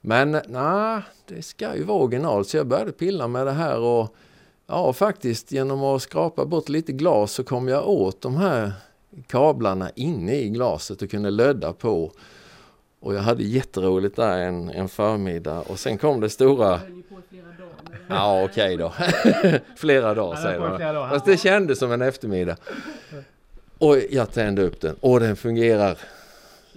Men 0.02 0.32
nej, 0.48 1.02
det 1.26 1.42
ska 1.42 1.76
ju 1.76 1.84
vara 1.84 1.98
original. 1.98 2.46
Så 2.46 2.58
jag 2.58 2.68
började 2.68 2.92
pilla 2.92 3.28
med 3.28 3.48
det 3.48 3.52
här 3.52 3.80
och 3.80 4.16
ja, 4.68 4.94
faktiskt 4.94 5.52
genom 5.52 5.84
att 5.84 6.02
skrapa 6.02 6.46
bort 6.46 6.70
lite 6.70 6.92
glas 6.92 7.32
så 7.32 7.44
kom 7.44 7.68
jag 7.68 7.90
åt 7.90 8.22
de 8.22 8.36
här 8.36 8.72
kablarna 9.28 9.90
inne 9.96 10.36
i 10.36 10.50
glaset 10.50 11.02
och 11.02 11.10
kunde 11.10 11.30
lödda 11.30 11.74
på. 11.74 12.12
Och 13.00 13.16
jag 13.16 13.22
hade 13.22 13.44
jätteroligt 13.44 14.16
där 14.16 14.38
en, 14.38 14.70
en 14.70 14.90
förmiddag 14.90 15.62
och 15.62 15.80
sen 15.80 15.98
kom 15.98 16.20
det 16.20 16.30
stora 16.30 16.80
Ja 18.10 18.44
okej 18.44 18.76
okay 18.76 18.78
då. 18.78 18.94
flera 19.76 20.14
dagar 20.14 20.42
säger 20.42 20.94
de. 20.94 21.10
Fast 21.10 21.26
det 21.26 21.38
kändes 21.38 21.80
som 21.80 21.92
en 21.92 22.02
eftermiddag. 22.02 22.58
Och 23.78 23.98
jag 24.10 24.32
tände 24.32 24.62
upp 24.62 24.82
den 24.82 24.96
och 25.00 25.20
den 25.20 25.36
fungerar. 25.36 25.98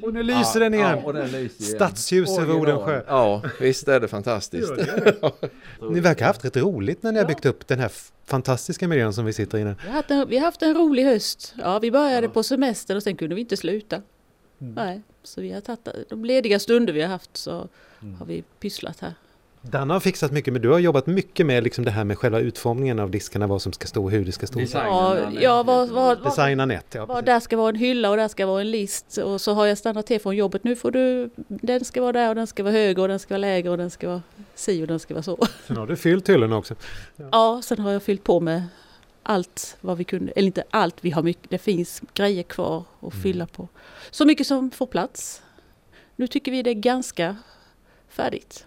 Och 0.02 0.14
nu 0.14 0.22
lyser 0.22 0.60
ja, 0.60 0.64
den 0.64 0.74
igen. 0.74 0.98
Ja, 1.06 1.12
den 1.12 1.30
lyser 1.30 1.64
Stadsljus 1.64 2.38
över 2.38 2.54
Odensjö. 2.54 3.02
Ja, 3.06 3.42
visst 3.60 3.88
är 3.88 4.00
det 4.00 4.08
fantastiskt. 4.08 4.72
ni 5.90 6.00
verkar 6.00 6.24
ha 6.24 6.26
haft 6.26 6.44
rätt 6.44 6.56
roligt 6.56 7.02
när 7.02 7.12
ni 7.12 7.18
har 7.18 7.26
byggt 7.26 7.46
upp 7.46 7.68
den 7.68 7.78
här 7.78 7.92
fantastiska 8.24 8.88
miljön 8.88 9.12
som 9.12 9.24
vi 9.24 9.32
sitter 9.32 9.58
i 9.58 9.64
nu. 9.64 9.74
Vi 9.82 9.88
har 9.88 9.94
haft 9.94 10.10
en, 10.10 10.28
vi 10.28 10.38
har 10.38 10.44
haft 10.44 10.62
en 10.62 10.74
rolig 10.74 11.04
höst. 11.04 11.54
Ja, 11.58 11.78
vi 11.78 11.90
började 11.90 12.28
på 12.28 12.42
semester 12.42 12.96
och 12.96 13.02
sen 13.02 13.16
kunde 13.16 13.34
vi 13.34 13.40
inte 13.40 13.56
sluta. 13.56 14.02
Mm. 14.60 14.74
Nej, 14.74 15.02
så 15.22 15.40
vi 15.40 15.52
har 15.52 15.60
tagit 15.60 15.88
de 16.08 16.24
lediga 16.24 16.58
stunder 16.58 16.92
vi 16.92 17.00
har 17.02 17.08
haft 17.08 17.36
så 17.36 17.68
mm. 18.02 18.14
har 18.14 18.26
vi 18.26 18.44
pysslat 18.60 19.00
här. 19.00 19.14
Danne 19.62 19.92
har 19.92 20.00
fixat 20.00 20.32
mycket, 20.32 20.52
men 20.52 20.62
du 20.62 20.68
har 20.68 20.78
jobbat 20.78 21.06
mycket 21.06 21.46
med 21.46 21.64
liksom 21.64 21.84
det 21.84 21.90
här 21.90 22.04
med 22.04 22.18
själva 22.18 22.40
utformningen 22.40 22.98
av 22.98 23.10
diskarna, 23.10 23.46
vad 23.46 23.62
som 23.62 23.72
ska 23.72 23.86
stå 23.86 24.04
och 24.04 24.10
hur 24.10 24.24
det 24.24 24.32
ska 24.32 24.46
stå. 24.46 24.60
Ja, 24.60 25.16
ja 25.40 25.62
vad, 25.62 25.88
vad, 25.88 26.22
Designa 26.22 26.66
nät, 26.66 26.86
ja. 26.94 27.06
Vad, 27.06 27.24
där 27.24 27.40
ska 27.40 27.56
vara 27.56 27.68
en 27.68 27.74
hylla 27.74 28.10
och 28.10 28.16
där 28.16 28.28
ska 28.28 28.46
vara 28.46 28.60
en 28.60 28.70
list. 28.70 29.16
Och 29.16 29.40
så 29.40 29.54
har 29.54 29.66
jag 29.66 29.78
stannat 29.78 30.06
till 30.06 30.20
från 30.20 30.36
jobbet. 30.36 30.64
Nu 30.64 30.76
får 30.76 30.90
du, 30.90 31.30
den 31.48 31.84
ska 31.84 32.00
vara 32.00 32.12
där 32.12 32.28
och 32.28 32.34
den 32.34 32.46
ska 32.46 32.62
vara 32.62 32.72
högre 32.72 33.02
och 33.02 33.08
den 33.08 33.18
ska 33.18 33.34
vara 33.34 33.38
lägre 33.38 33.70
och 33.70 33.78
den 33.78 33.90
ska 33.90 34.08
vara 34.08 34.22
si 34.54 34.82
och 34.82 34.86
den 34.86 34.98
ska 34.98 35.14
vara 35.14 35.22
så. 35.22 35.46
Sen 35.66 35.76
har 35.76 35.86
du 35.86 35.96
fyllt 35.96 36.28
hyllorna 36.28 36.56
också. 36.56 36.74
Ja. 37.16 37.28
ja, 37.32 37.62
sen 37.62 37.78
har 37.78 37.92
jag 37.92 38.02
fyllt 38.02 38.24
på 38.24 38.40
med 38.40 38.62
allt 39.22 39.76
vad 39.80 39.98
vi 39.98 40.04
kunde, 40.04 40.32
eller 40.32 40.46
inte 40.46 40.64
allt, 40.70 40.96
vi 41.00 41.10
har 41.10 41.22
mycket, 41.22 41.50
det 41.50 41.58
finns 41.58 42.02
grejer 42.14 42.42
kvar 42.42 42.84
att 43.00 43.12
mm. 43.12 43.22
fylla 43.22 43.46
på. 43.46 43.68
Så 44.10 44.24
mycket 44.24 44.46
som 44.46 44.70
får 44.70 44.86
plats. 44.86 45.42
Nu 46.16 46.26
tycker 46.26 46.52
vi 46.52 46.62
det 46.62 46.70
är 46.70 46.74
ganska 46.74 47.36
färdigt. 48.08 48.66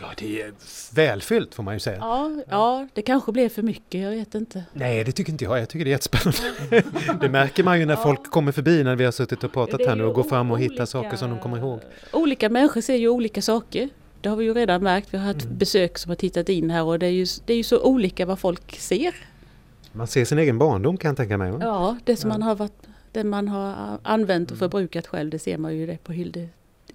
Ja, 0.00 0.06
det 0.18 0.42
är 0.42 0.52
välfyllt 0.94 1.54
får 1.54 1.62
man 1.62 1.74
ju 1.74 1.80
säga. 1.80 1.96
Ja, 2.00 2.30
ja, 2.50 2.88
det 2.94 3.02
kanske 3.02 3.32
blev 3.32 3.48
för 3.48 3.62
mycket, 3.62 4.00
jag 4.00 4.10
vet 4.10 4.34
inte. 4.34 4.64
Nej, 4.72 5.04
det 5.04 5.12
tycker 5.12 5.32
inte 5.32 5.44
jag. 5.44 5.58
Jag 5.60 5.68
tycker 5.68 5.84
det 5.84 5.88
är 5.88 5.92
jättespännande. 5.92 6.40
det 7.20 7.28
märker 7.28 7.64
man 7.64 7.80
ju 7.80 7.86
när 7.86 7.96
folk 7.96 8.30
kommer 8.30 8.52
förbi 8.52 8.84
när 8.84 8.96
vi 8.96 9.04
har 9.04 9.12
suttit 9.12 9.44
och 9.44 9.52
pratat 9.52 9.78
Det 9.78 9.84
är 9.84 9.88
här 9.88 9.96
nu 9.96 10.04
och 10.04 10.14
går 10.14 10.22
fram 10.22 10.50
och 10.50 10.56
olika- 10.56 10.72
hittar 10.72 10.86
saker 10.86 11.16
som 11.16 11.30
de 11.30 11.38
kommer 11.40 11.58
ihåg. 11.58 11.80
Olika 12.12 12.48
människor 12.48 12.80
ser 12.80 12.96
ju 12.96 13.08
olika 13.08 13.42
saker. 13.42 13.88
Det 14.20 14.28
har 14.28 14.36
vi 14.36 14.44
ju 14.44 14.54
redan 14.54 14.82
märkt. 14.82 15.08
Vi 15.14 15.18
har 15.18 15.24
haft 15.26 15.44
Mm. 15.44 15.58
besök 15.58 15.98
som 15.98 16.08
har 16.08 16.16
tittat 16.16 16.48
in 16.48 16.70
här 16.70 16.82
och 16.84 16.98
det 16.98 17.06
är 17.06 17.10
ju, 17.10 17.26
det 17.46 17.52
är 17.52 17.56
ju 17.56 17.62
så 17.62 17.80
olika 17.82 18.26
vad 18.26 18.38
folk 18.38 18.76
ser. 18.78 19.14
Man 19.92 20.06
ser 20.06 20.24
sin 20.24 20.38
egen 20.38 20.58
barndom 20.58 20.96
kan 20.96 21.08
jag 21.08 21.16
tänka 21.16 21.38
mig. 21.38 21.50
va? 21.52 21.58
Ja, 21.60 21.96
det 22.04 22.16
som 22.16 22.30
Ja. 22.30 22.34
man 22.34 22.42
har 22.42 22.54
varit, 22.54 22.82
det 23.12 23.24
man 23.24 23.48
har 23.48 23.98
använt 24.02 24.50
och 24.50 24.58
förbrukat 24.58 25.06
själv, 25.06 25.30
det 25.30 25.38
ser 25.38 25.58
man 25.58 25.76
ju 25.76 25.86
det 25.86 26.04
på 26.04 26.12
Hilde. 26.12 26.48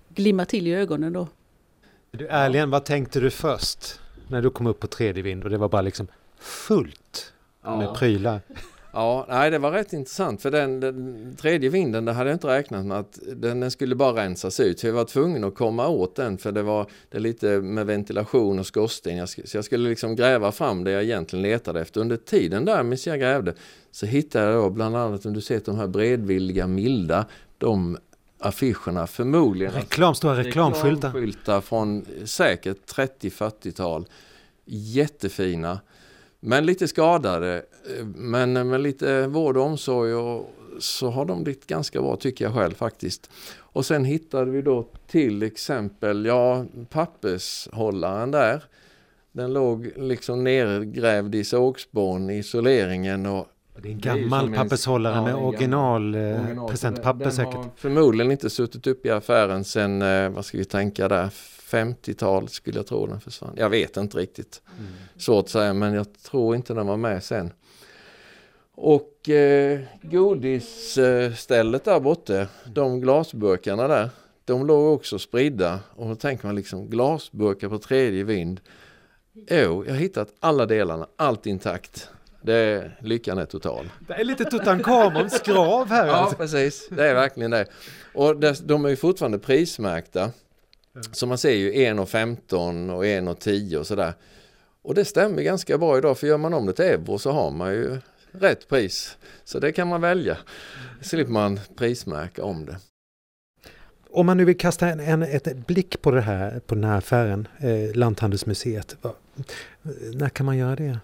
Glimmar 0.09 0.45
till 0.45 0.67
i 0.67 0.73
ögonen 0.73 1.13
då. 1.13 1.27
Du 2.17 2.27
Erlien, 2.29 2.69
vad 2.69 2.85
tänkte 2.85 3.19
du 3.19 3.29
först 3.29 3.99
när 4.27 4.41
du 4.41 4.49
kom 4.49 4.67
upp 4.67 4.79
på 4.79 4.87
tredje 4.87 5.23
vind 5.23 5.43
och 5.43 5.49
det 5.49 5.57
var 5.57 5.69
bara 5.69 5.81
liksom 5.81 6.07
fullt 6.39 7.33
med 7.63 7.95
prylar? 7.95 8.41
Ja, 8.93 9.25
nej, 9.29 9.51
det 9.51 9.57
var 9.57 9.71
rätt 9.71 9.93
intressant 9.93 10.41
för 10.41 10.51
den, 10.51 10.79
den 10.79 11.35
tredje 11.41 11.69
vinden, 11.69 12.05
det 12.05 12.11
hade 12.11 12.29
jag 12.29 12.35
inte 12.35 12.47
räknat 12.47 12.85
med 12.85 12.97
att 12.97 13.19
den, 13.35 13.59
den 13.59 13.71
skulle 13.71 13.95
bara 13.95 14.23
rensas 14.23 14.59
ut. 14.59 14.79
Så 14.79 14.87
jag 14.87 14.93
var 14.93 15.05
tvungen 15.05 15.43
att 15.43 15.55
komma 15.55 15.87
åt 15.87 16.15
den 16.15 16.37
för 16.37 16.51
det 16.51 16.63
var 16.63 16.87
det 17.09 17.19
lite 17.19 17.47
med 17.47 17.85
ventilation 17.85 18.59
och 18.59 18.65
skorsten. 18.65 19.17
Jag, 19.17 19.29
så 19.29 19.57
jag 19.57 19.65
skulle 19.65 19.89
liksom 19.89 20.15
gräva 20.15 20.51
fram 20.51 20.83
det 20.83 20.91
jag 20.91 21.03
egentligen 21.03 21.43
letade 21.43 21.81
efter. 21.81 22.01
Under 22.01 22.17
tiden 22.17 22.65
där 22.65 22.83
medan 22.83 22.97
jag 23.05 23.19
grävde 23.19 23.53
så 23.91 24.05
hittade 24.05 24.45
jag 24.45 24.63
då 24.63 24.69
bland 24.69 24.95
annat, 24.95 25.25
om 25.25 25.33
du 25.33 25.41
sett 25.41 25.65
de 25.65 25.77
här 25.77 25.87
bredvilliga 25.87 26.67
milda, 26.67 27.25
de 27.57 27.97
affischerna 28.39 29.07
förmodligen. 29.07 29.73
Reklam, 29.73 30.15
stora 30.15 30.37
reklamskyltar. 30.37 31.07
Reklamskyltar 31.07 31.61
från 31.61 32.05
säkert 32.25 32.93
30-40-tal. 32.93 34.05
Jättefina. 34.65 35.79
Men 36.39 36.65
lite 36.65 36.87
skadade. 36.87 37.65
Men 38.15 38.53
med 38.53 38.81
lite 38.81 39.27
vård 39.27 39.57
och 39.57 39.63
omsorg 39.63 40.13
och 40.13 40.53
så 40.79 41.09
har 41.09 41.25
de 41.25 41.43
blivit 41.43 41.67
ganska 41.67 42.01
bra 42.01 42.15
tycker 42.15 42.45
jag 42.45 42.53
själv 42.53 42.73
faktiskt. 42.73 43.29
Och 43.57 43.85
sen 43.85 44.05
hittade 44.05 44.51
vi 44.51 44.61
då 44.61 44.87
till 45.07 45.43
exempel, 45.43 46.25
ja 46.25 46.65
pappershållaren 46.89 48.31
där. 48.31 48.63
Den 49.31 49.53
låg 49.53 49.91
liksom 49.95 50.43
nergrävd 50.43 51.35
i 51.35 51.43
sågspån 51.43 52.29
i 52.29 52.37
isoleringen 52.37 53.25
och 53.25 53.47
Det 53.81 53.89
är 53.89 53.91
en 53.93 53.99
Det 53.99 54.09
är 54.09 54.15
gammal 54.15 54.45
en- 54.45 54.53
pappershållare 54.53 55.15
ja, 55.15 55.21
med 55.23 55.33
en 55.33 55.39
original, 55.39 56.15
eh, 56.15 56.21
Original. 56.21 56.69
presentpapper 56.69 57.29
säkert. 57.29 57.53
har 57.53 57.69
förmodligen 57.75 58.31
inte 58.31 58.49
suttit 58.49 58.87
upp 58.87 59.05
i 59.05 59.09
affären 59.09 59.63
sen, 59.63 60.01
eh, 60.01 60.29
vad 60.29 60.45
ska 60.45 60.57
vi 60.57 60.65
tänka 60.65 61.07
där, 61.07 61.29
50-tal 61.61 62.47
skulle 62.49 62.77
jag 62.79 62.87
tro 62.87 63.07
den 63.07 63.19
försvann. 63.21 63.53
Jag 63.57 63.69
vet 63.69 63.97
inte 63.97 64.17
riktigt. 64.17 64.61
Mm. 64.79 64.91
Svårt 65.17 65.43
att 65.45 65.49
säga 65.49 65.73
men 65.73 65.93
jag 65.93 66.13
tror 66.23 66.55
inte 66.55 66.73
den 66.73 66.87
var 66.87 66.97
med 66.97 67.23
sen. 67.23 67.51
Och 68.75 69.29
eh, 69.29 69.79
godisstället 70.01 71.83
där 71.83 71.99
borta, 71.99 72.47
de 72.65 73.01
glasburkarna 73.01 73.87
där, 73.87 74.09
de 74.45 74.65
låg 74.67 74.93
också 74.93 75.19
spridda. 75.19 75.79
Och 75.95 76.07
då 76.09 76.15
tänker 76.15 76.45
man 76.45 76.55
liksom 76.55 76.89
glasburkar 76.89 77.69
på 77.69 77.77
tredje 77.79 78.23
vind. 78.23 78.59
Jo, 79.33 79.83
jag 79.85 79.93
har 79.93 79.99
hittat 79.99 80.33
alla 80.39 80.65
delarna, 80.65 81.07
allt 81.15 81.45
intakt. 81.45 82.09
Det 82.47 82.55
är, 82.55 82.97
lyckan 83.01 83.37
är 83.37 83.45
total. 83.45 83.89
Det 84.07 84.13
är 84.13 84.23
lite 84.23 84.45
Tutankhamons 84.45 85.41
grav 85.41 85.89
här. 85.89 86.07
Ja, 86.07 86.13
alltså. 86.13 86.37
precis. 86.37 86.87
Det 86.91 87.09
är 87.09 87.13
verkligen 87.13 87.51
det. 87.51 87.65
Och 88.13 88.35
de 88.63 88.85
är 88.85 88.89
ju 88.89 88.95
fortfarande 88.95 89.39
prismärkta. 89.39 90.31
Så 91.11 91.25
man 91.27 91.37
ser 91.37 91.53
ju 91.53 91.71
1,15 91.71 92.93
och 92.93 93.05
1,10 93.05 93.77
och 93.77 93.87
sådär. 93.87 94.13
Och 94.81 94.95
det 94.95 95.05
stämmer 95.05 95.41
ganska 95.41 95.77
bra 95.77 95.97
idag 95.97 96.17
för 96.17 96.27
gör 96.27 96.37
man 96.37 96.53
om 96.53 96.65
det 96.65 96.73
till 96.73 96.85
euro 96.85 97.17
så 97.17 97.31
har 97.31 97.51
man 97.51 97.71
ju 97.71 97.97
rätt 98.31 98.69
pris. 98.69 99.17
Så 99.43 99.59
det 99.59 99.71
kan 99.71 99.87
man 99.87 100.01
välja. 100.01 100.37
Slipper 101.01 101.31
man 101.31 101.59
prismärka 101.75 102.43
om 102.43 102.65
det. 102.65 102.77
Om 104.09 104.25
man 104.25 104.37
nu 104.37 104.45
vill 104.45 104.57
kasta 104.57 104.87
en, 104.87 104.99
en 104.99 105.23
ett 105.23 105.67
blick 105.67 106.01
på, 106.01 106.11
det 106.11 106.21
här, 106.21 106.59
på 106.59 106.75
den 106.75 106.83
här 106.83 106.97
affären, 106.97 107.47
eh, 107.59 107.95
Lanthandelsmuseet. 107.95 108.97
när 110.13 110.29
kan 110.29 110.45
man 110.45 110.57
göra 110.57 110.75
det? 110.75 110.99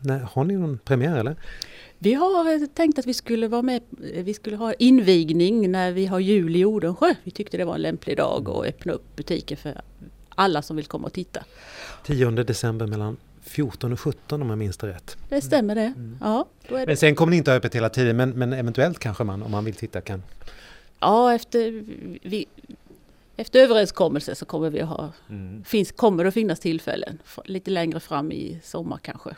När, 0.00 0.18
har 0.18 0.44
ni 0.44 0.56
någon 0.56 0.78
premiär 0.78 1.16
eller? 1.16 1.36
Vi 1.98 2.14
har 2.14 2.62
eh, 2.62 2.66
tänkt 2.66 2.98
att 2.98 3.06
vi 3.06 3.14
skulle 3.14 3.48
vara 3.48 3.62
med, 3.62 3.82
eh, 4.14 4.24
vi 4.24 4.34
skulle 4.34 4.56
ha 4.56 4.72
invigning 4.72 5.70
när 5.70 5.92
vi 5.92 6.06
har 6.06 6.18
jul 6.18 6.56
i 6.56 6.64
Odensjö. 6.64 7.14
Vi 7.24 7.30
tyckte 7.30 7.56
det 7.56 7.64
var 7.64 7.74
en 7.74 7.82
lämplig 7.82 8.16
dag 8.16 8.48
att 8.48 8.66
öppna 8.66 8.92
upp 8.92 9.16
butiken 9.16 9.56
för 9.56 9.80
alla 10.28 10.62
som 10.62 10.76
vill 10.76 10.86
komma 10.86 11.06
och 11.06 11.12
titta. 11.12 11.44
10 12.04 12.30
december 12.30 12.86
mellan 12.86 13.16
14 13.42 13.92
och 13.92 14.00
17 14.00 14.42
om 14.42 14.50
jag 14.50 14.58
minns 14.58 14.76
det 14.76 14.86
rätt. 14.86 15.16
Det 15.28 15.40
stämmer 15.40 15.74
det. 15.74 15.92
Ja, 16.20 16.46
då 16.68 16.74
är 16.74 16.80
det. 16.80 16.86
Men 16.86 16.96
sen 16.96 17.14
kommer 17.14 17.30
ni 17.30 17.36
inte 17.36 17.50
ha 17.50 17.56
öppet 17.56 17.74
hela 17.74 17.88
tiden 17.88 18.16
men, 18.16 18.30
men 18.30 18.52
eventuellt 18.52 18.98
kanske 18.98 19.24
man 19.24 19.42
om 19.42 19.50
man 19.50 19.64
vill 19.64 19.74
titta 19.74 20.00
kan. 20.00 20.22
Ja, 21.00 21.34
efter, 21.34 21.84
vi, 22.28 22.46
efter 23.36 23.60
överenskommelse 23.60 24.34
så 24.34 24.44
kommer 24.44 24.70
vi 24.70 24.80
att 24.80 24.88
ha, 24.88 25.12
finns, 25.64 25.92
kommer 25.92 26.24
det 26.24 26.28
att 26.28 26.34
finnas 26.34 26.60
tillfällen 26.60 27.18
lite 27.44 27.70
längre 27.70 28.00
fram 28.00 28.32
i 28.32 28.60
sommar 28.64 28.98
kanske. 29.02 29.34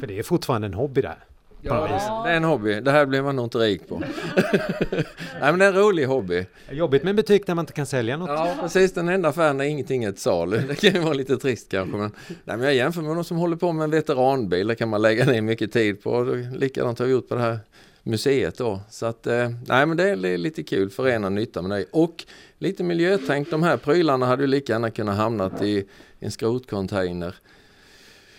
För 0.00 0.06
det 0.06 0.18
är 0.18 0.22
fortfarande 0.22 0.66
en 0.66 0.74
hobby 0.74 1.00
där. 1.02 1.18
Ja, 1.64 2.22
det 2.24 2.30
är 2.30 2.36
en 2.36 2.44
hobby. 2.44 2.80
Det 2.80 2.90
här 2.90 3.06
blir 3.06 3.22
man 3.22 3.36
nog 3.36 3.46
inte 3.46 3.58
rik 3.58 3.88
på. 3.88 3.98
Nej 4.60 5.04
men 5.40 5.58
det 5.58 5.64
är 5.64 5.68
en 5.68 5.74
rolig 5.78 6.06
hobby. 6.06 6.46
Jobbigt 6.70 7.02
med 7.02 7.10
en 7.10 7.16
butik 7.16 7.46
där 7.46 7.54
man 7.54 7.62
inte 7.62 7.72
kan 7.72 7.86
sälja 7.86 8.16
något. 8.16 8.28
Ja 8.30 8.54
precis, 8.60 8.92
den 8.92 9.08
enda 9.08 9.28
affären 9.28 9.60
är 9.60 9.64
ingenting 9.64 10.04
ett 10.04 10.18
salu. 10.18 10.58
Det 10.68 10.74
kan 10.74 10.92
ju 10.92 10.98
vara 11.00 11.12
lite 11.14 11.36
trist 11.36 11.70
kanske. 11.70 11.96
Men, 11.96 12.10
nej, 12.44 12.56
men 12.56 12.60
jag 12.60 12.74
jämför 12.74 13.02
med 13.02 13.16
de 13.16 13.24
som 13.24 13.36
håller 13.36 13.56
på 13.56 13.72
med 13.72 13.84
en 13.84 13.90
veteranbil. 13.90 14.66
Det 14.66 14.74
kan 14.74 14.88
man 14.88 15.02
lägga 15.02 15.24
ner 15.24 15.40
mycket 15.42 15.72
tid 15.72 16.02
på. 16.02 16.22
Likadant 16.54 16.98
har 16.98 17.06
vi 17.06 17.12
gjort 17.12 17.28
på 17.28 17.34
det 17.34 17.40
här 17.40 17.58
museet 18.02 18.58
då. 18.58 18.80
Så 18.90 19.06
att, 19.06 19.26
eh, 19.26 19.50
nej 19.66 19.86
men 19.86 19.96
det 19.96 20.10
är 20.10 20.16
li- 20.16 20.38
lite 20.38 20.62
kul, 20.62 20.90
förena 20.90 21.28
nytta 21.28 21.62
med 21.62 21.78
det. 21.78 21.84
Och 21.90 22.24
lite 22.58 22.84
miljötänk. 22.84 23.50
De 23.50 23.62
här 23.62 23.76
prylarna 23.76 24.26
hade 24.26 24.42
ju 24.42 24.46
lika 24.46 24.72
gärna 24.72 24.90
kunnat 24.90 25.16
hamnat 25.16 25.62
i 25.62 25.84
en 26.20 26.30
skrotcontainer. 26.30 27.34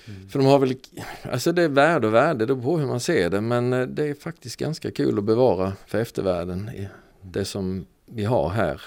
För 0.05 0.39
de 0.39 0.45
har 0.45 0.59
väl, 0.59 0.75
alltså 1.31 1.51
det 1.51 1.61
är 1.63 1.69
värde 1.69 2.07
och 2.07 2.13
värde, 2.13 2.45
det 2.45 2.55
beror 2.55 2.61
på 2.61 2.77
hur 2.77 2.87
man 2.87 2.99
ser 2.99 3.29
det. 3.29 3.41
Men 3.41 3.73
eh, 3.73 3.81
det 3.81 4.09
är 4.09 4.13
faktiskt 4.13 4.59
ganska 4.59 4.91
kul 4.91 5.17
att 5.17 5.23
bevara 5.23 5.73
för 5.87 5.97
eftervärlden. 5.97 6.71
Det 7.21 7.45
som 7.45 7.85
vi 8.05 8.23
har 8.23 8.49
här. 8.49 8.81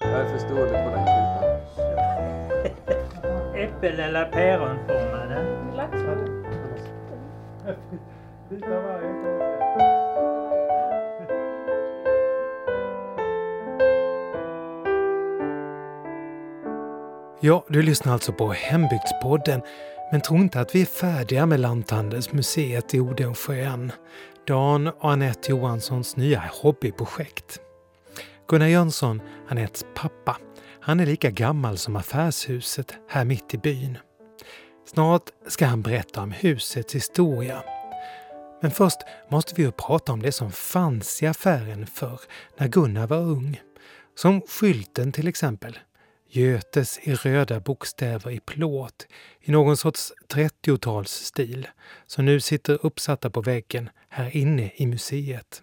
Jag 0.00 0.20
är 0.20 0.28
för 0.30 0.38
stor 0.38 0.66
på 0.66 0.72
den 0.72 1.06
kupan. 1.06 1.44
Äppel 3.56 4.00
eller 4.00 4.24
päronformade. 4.24 5.14
Ja, 17.46 17.64
du 17.68 17.82
lyssnar 17.82 18.12
alltså 18.12 18.32
på 18.32 18.52
Hembygdspodden. 18.52 19.62
Men 20.12 20.20
tro 20.20 20.36
inte 20.36 20.60
att 20.60 20.74
vi 20.74 20.82
är 20.82 20.86
färdiga 20.86 21.46
med 21.46 21.60
Lanthandelsmuseet 21.60 22.94
i 22.94 23.00
Odensjö 23.00 23.54
än. 23.54 23.92
Dan 24.46 24.86
och 24.86 25.12
Anette 25.12 25.50
Johanssons 25.50 26.16
nya 26.16 26.50
hobbyprojekt. 26.62 27.60
Gunnar 28.48 28.66
Jönsson, 28.66 29.22
Anettes 29.48 29.84
pappa, 29.94 30.36
han 30.80 31.00
är 31.00 31.06
lika 31.06 31.30
gammal 31.30 31.78
som 31.78 31.96
affärshuset 31.96 32.94
här 33.08 33.24
mitt 33.24 33.54
i 33.54 33.58
byn. 33.58 33.98
Snart 34.86 35.30
ska 35.48 35.66
han 35.66 35.82
berätta 35.82 36.22
om 36.22 36.32
husets 36.32 36.94
historia. 36.94 37.62
Men 38.62 38.70
först 38.70 38.98
måste 39.30 39.54
vi 39.54 39.62
ju 39.62 39.72
prata 39.72 40.12
om 40.12 40.22
det 40.22 40.32
som 40.32 40.52
fanns 40.52 41.22
i 41.22 41.26
affären 41.26 41.86
förr 41.86 42.20
när 42.56 42.68
Gunnar 42.68 43.06
var 43.06 43.18
ung. 43.20 43.60
Som 44.14 44.40
skylten 44.40 45.12
till 45.12 45.28
exempel. 45.28 45.78
Götes 46.36 46.98
i 47.02 47.14
röda 47.14 47.60
bokstäver 47.60 48.30
i 48.30 48.40
plåt 48.40 49.06
i 49.40 49.50
någon 49.50 49.76
sorts 49.76 50.12
30-talsstil 50.34 51.66
som 52.06 52.24
nu 52.24 52.40
sitter 52.40 52.86
uppsatta 52.86 53.30
på 53.30 53.40
väggen 53.40 53.88
här 54.08 54.36
inne 54.36 54.70
i 54.76 54.86
museet. 54.86 55.62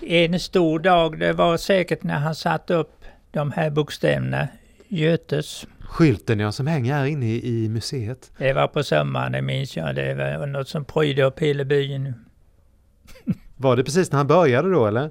En 0.00 0.40
stor 0.40 0.78
dag, 0.78 1.18
det 1.18 1.32
var 1.32 1.56
säkert 1.56 2.02
när 2.02 2.18
han 2.18 2.34
satte 2.34 2.74
upp 2.74 3.04
de 3.30 3.52
här 3.52 3.70
bokstäverna. 3.70 4.48
Götes. 4.88 5.66
Skylten 5.80 6.40
ja, 6.40 6.52
som 6.52 6.66
hänger 6.66 6.94
här 6.94 7.06
inne 7.06 7.26
i, 7.26 7.64
i 7.64 7.68
museet. 7.68 8.32
Det 8.38 8.52
var 8.52 8.68
på 8.68 8.82
sommaren, 8.82 9.32
det 9.32 9.42
minns 9.42 9.76
jag. 9.76 9.94
Det 9.94 10.14
var 10.38 10.46
något 10.46 10.68
som 10.68 10.84
prydde 10.84 11.22
upp 11.22 11.38
hela 11.38 11.64
byn. 11.64 12.14
Var 13.56 13.76
det 13.76 13.84
precis 13.84 14.12
när 14.12 14.16
han 14.16 14.26
började 14.26 14.70
då 14.70 14.86
eller? 14.86 15.10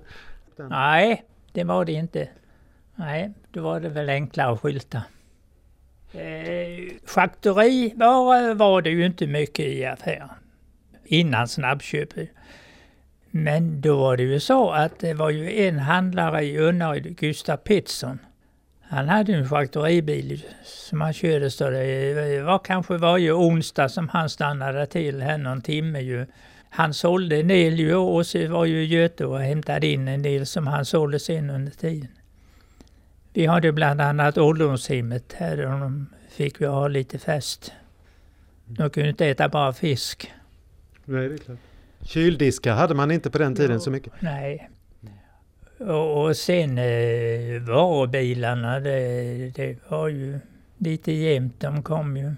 Nej, 0.70 1.24
det 1.52 1.64
var 1.64 1.86
det 1.86 1.92
inte. 1.92 2.30
Nej, 3.00 3.32
då 3.52 3.62
var 3.62 3.80
det 3.80 3.90
väl 3.90 4.10
enklare 4.10 4.58
skyltar. 4.58 5.02
Eh, 6.14 6.94
Schakteri 7.06 7.94
var, 7.96 8.54
var 8.54 8.82
det 8.82 8.90
ju 8.90 9.06
inte 9.06 9.28
mycket 9.28 9.66
i 9.66 9.86
affären. 9.86 10.30
innan 11.06 11.48
snabbköp. 11.48 12.10
Men 13.32 13.82
då 13.82 13.98
var 13.98 14.18
det 14.18 14.24
ju 14.24 14.40
så 14.40 14.72
att 14.72 15.00
det 15.00 15.14
var 15.14 15.30
ju 15.30 15.68
en 15.68 15.80
handlare 15.80 16.44
i 16.44 16.58
Unnaryd, 16.58 17.18
Gustav 17.18 17.58
Pettersson. 17.58 18.20
Han 18.82 19.10
hade 19.10 19.34
en 19.34 19.50
charkuteribil 19.50 20.46
som 20.64 21.02
han 21.02 21.14
körde 21.14 21.52
så 21.52 21.70
det 21.70 22.42
var 22.42 22.60
kanske 22.60 22.98
varje 22.98 23.32
onsdag 23.32 23.90
som 23.90 24.10
han 24.10 24.30
stannade 24.30 24.86
till 24.86 25.22
här 25.22 25.38
någon 25.38 25.62
timme 25.62 26.00
ju. 26.00 26.26
Han 26.70 26.94
sålde 26.94 27.40
en 27.40 27.48
del 27.48 27.80
ju 27.80 27.96
och 27.96 28.26
så 28.26 28.48
var 28.48 28.66
ju 28.66 28.86
Göte 28.86 29.26
och 29.26 29.40
hämtade 29.40 29.88
in 29.88 30.08
en 30.08 30.22
del 30.22 30.46
som 30.46 30.68
han 30.68 30.86
sålde 30.86 31.20
sen 31.20 31.50
under 31.50 31.72
tiden. 31.72 32.10
Vi 33.34 33.46
hade 33.46 33.72
bland 33.72 34.02
annat 34.02 34.38
ålderdomshemmet 34.38 35.34
här 35.38 35.66
och 35.66 35.80
de 35.80 36.06
fick 36.30 36.62
vi 36.62 36.66
ha 36.66 36.88
lite 36.88 37.20
fest. 37.20 37.72
De 38.66 38.90
kunde 38.90 39.10
inte 39.10 39.26
äta 39.26 39.50
bara 39.50 39.74
fisk. 39.74 40.32
Nej, 41.06 41.30
det 41.30 41.36
är 41.36 41.38
klart. 41.38 41.58
Kyldiskar 42.02 42.76
hade 42.76 42.96
man 42.96 43.12
inte 43.12 43.30
på 43.30 43.38
den 43.38 43.56
tiden 43.56 43.82
så 43.82 43.92
mycket. 43.92 44.14
Nej. 44.20 44.70
Och, 45.80 46.24
och 46.24 46.38
sen 46.38 46.78
eh, 46.78 47.62
varubilarna, 47.62 48.80
det, 48.80 49.52
det 49.56 49.78
var 49.88 50.08
ju 50.08 50.40
lite 50.78 51.12
jämnt. 51.12 51.60
De 51.60 51.84
kom 51.84 52.18
ju. 52.18 52.36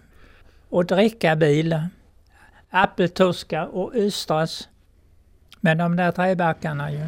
Och 0.69 0.85
drickabilar. 0.85 1.89
Appeltoska 2.69 3.67
och 3.67 3.95
Östras. 3.95 4.69
Men 5.59 5.77
de 5.77 5.95
där 5.95 6.11
träbackarna 6.11 6.91
ju. 6.91 7.05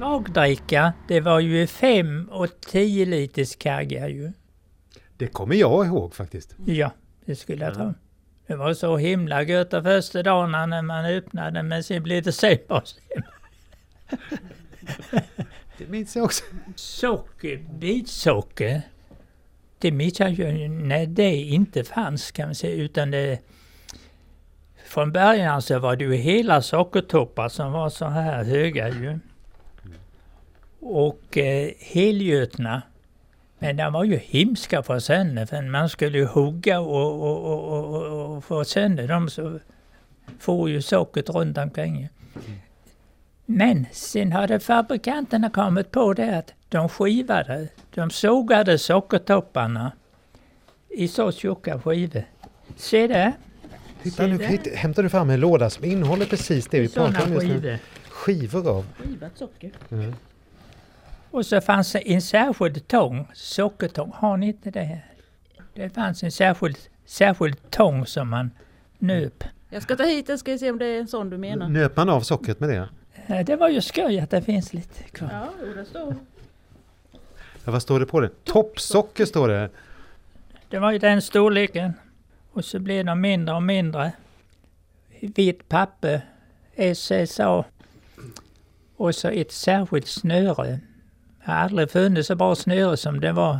Svagdricka, 0.00 0.92
det 1.08 1.20
var 1.20 1.40
ju 1.40 1.66
fem 1.66 2.28
och 2.32 2.48
tio 2.60 3.04
liters 3.04 3.56
kaggar 3.56 4.08
ju. 4.08 4.32
Det 5.16 5.26
kommer 5.26 5.54
jag 5.54 5.86
ihåg 5.86 6.14
faktiskt. 6.14 6.56
Ja, 6.66 6.90
det 7.24 7.36
skulle 7.36 7.64
jag 7.64 7.74
tro. 7.74 7.94
Det 8.46 8.56
var 8.56 8.74
så 8.74 8.96
himla 8.96 9.42
gött 9.42 9.70
de 9.70 9.82
första 9.82 10.22
dagarna 10.22 10.66
när 10.66 10.82
man 10.82 11.04
öppnade 11.04 11.62
men 11.62 11.84
sen 11.84 12.02
blev 12.02 12.22
det 12.22 12.32
sämre 12.32 12.64
och 12.68 12.88
sämre. 12.88 13.28
Det 15.78 15.88
minns 15.88 16.16
jag 16.16 16.24
också. 16.24 16.44
Socker, 16.76 17.56
bitsocker. 17.56 18.82
Det 19.78 19.92
minns 19.92 20.20
jag 20.20 20.30
ju 20.30 20.68
när 20.68 21.06
det 21.06 21.34
inte 21.34 21.84
fanns 21.84 22.30
kan 22.30 22.48
man 22.48 22.54
säga 22.54 22.74
utan 22.74 23.10
det 23.10 23.38
från 24.86 25.12
början 25.12 25.62
så 25.62 25.78
var 25.78 25.96
det 25.96 26.04
ju 26.04 26.14
hela 26.14 26.62
sockertoppar 26.62 27.48
som 27.48 27.72
var 27.72 27.90
så 27.90 28.06
här 28.06 28.44
höga 28.44 28.88
ju. 28.88 29.18
Och 30.80 31.38
eh, 31.38 31.70
helgötna. 31.78 32.82
Men 33.58 33.76
de 33.76 33.92
var 33.92 34.04
ju 34.04 34.16
hemska 34.16 34.82
för 34.82 34.98
sönder 34.98 35.46
för 35.46 35.62
man 35.62 35.88
skulle 35.88 36.18
ju 36.18 36.24
hugga 36.24 36.80
och, 36.80 37.22
och, 37.22 37.52
och, 37.52 37.94
och, 37.94 38.36
och 38.36 38.44
få 38.44 38.64
sönder 38.64 39.08
dem 39.08 39.30
så 39.30 39.58
får 40.38 40.70
ju 40.70 40.82
sockret 40.82 41.28
runt 41.28 41.58
omkring. 41.58 42.08
Men 43.46 43.86
sen 43.92 44.32
hade 44.32 44.60
fabrikanterna 44.60 45.50
kommit 45.50 45.90
på 45.90 46.12
det 46.12 46.38
att 46.38 46.52
de 46.68 46.88
skivade, 46.88 47.68
de 47.94 48.10
sågade 48.10 48.78
sockertopparna 48.78 49.92
i 50.88 51.08
så 51.08 51.32
tjocka 51.32 51.80
skivor. 51.80 52.24
Se 52.76 53.06
där, 53.06 53.32
Titta 54.02 54.26
nu 54.26 54.58
hämtar 54.74 55.02
du 55.02 55.08
fram 55.08 55.30
en 55.30 55.40
låda 55.40 55.70
som 55.70 55.84
innehåller 55.84 56.26
precis 56.26 56.66
det 56.66 56.80
vi 56.80 56.88
sådana 56.88 57.12
pratar 57.12 57.26
om 57.26 57.32
just 57.32 57.62
nu. 57.62 57.78
skivor. 58.08 58.68
Av. 58.68 58.86
Skivat 58.98 59.38
socker. 59.38 59.70
Och 61.30 61.46
så 61.46 61.60
fanns 61.60 61.92
det 61.92 62.10
en 62.12 62.22
särskild 62.22 62.88
tång, 62.88 63.28
sockertång. 63.34 64.12
Har 64.14 64.36
ni 64.36 64.46
inte 64.46 64.70
det 64.70 64.80
här? 64.82 65.06
Det 65.74 65.90
fanns 65.90 66.22
en 66.22 66.32
särskild, 66.32 66.76
särskild 67.04 67.70
tång 67.70 68.06
som 68.06 68.28
man 68.28 68.50
nöp. 68.98 69.44
Jag 69.68 69.82
ska 69.82 69.96
ta 69.96 70.04
hit 70.04 70.26
den 70.26 70.38
ska 70.38 70.52
vi 70.52 70.58
se 70.58 70.70
om 70.70 70.78
det 70.78 70.86
är 70.86 70.98
en 71.00 71.08
sån 71.08 71.30
du 71.30 71.38
menar. 71.38 71.68
Nöp 71.68 71.96
man 71.96 72.08
av 72.08 72.20
sockret 72.20 72.60
med 72.60 72.68
det? 72.68 72.88
Eh, 73.26 73.44
Det 73.44 73.56
var 73.56 73.68
ju 73.68 73.80
skoj 73.80 74.20
att 74.20 74.30
det 74.30 74.42
finns 74.42 74.72
lite 74.74 75.02
kvar. 75.02 75.28
Ja, 75.32 75.66
det 75.76 75.84
står. 75.84 76.16
Ja, 77.64 77.72
vad 77.72 77.82
står 77.82 78.00
det 78.00 78.06
på 78.06 78.20
det? 78.20 78.44
Toppsocker 78.44 79.24
står 79.24 79.48
det. 79.48 79.70
Det 80.68 80.78
var 80.78 80.92
ju 80.92 80.98
den 80.98 81.22
storleken. 81.22 81.92
Och 82.52 82.64
så 82.64 82.78
blev 82.78 83.04
de 83.04 83.20
mindre 83.20 83.54
och 83.54 83.62
mindre. 83.62 84.12
Vitt 85.20 85.68
papper, 85.68 86.20
SSA. 86.94 87.64
Och 88.96 89.14
så 89.14 89.28
ett 89.28 89.52
särskilt 89.52 90.06
snöre. 90.06 90.80
Jag 91.44 91.52
har 91.52 91.60
aldrig 91.60 91.90
funnit 91.90 92.26
så 92.26 92.34
bra 92.36 92.54
snöre 92.54 92.96
som 92.96 93.20
det 93.20 93.32
var 93.32 93.58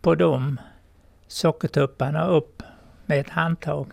på 0.00 0.14
de 0.14 0.60
sockertupparna 1.28 2.26
upp 2.26 2.62
med 3.06 3.20
ett 3.20 3.30
handtag. 3.30 3.92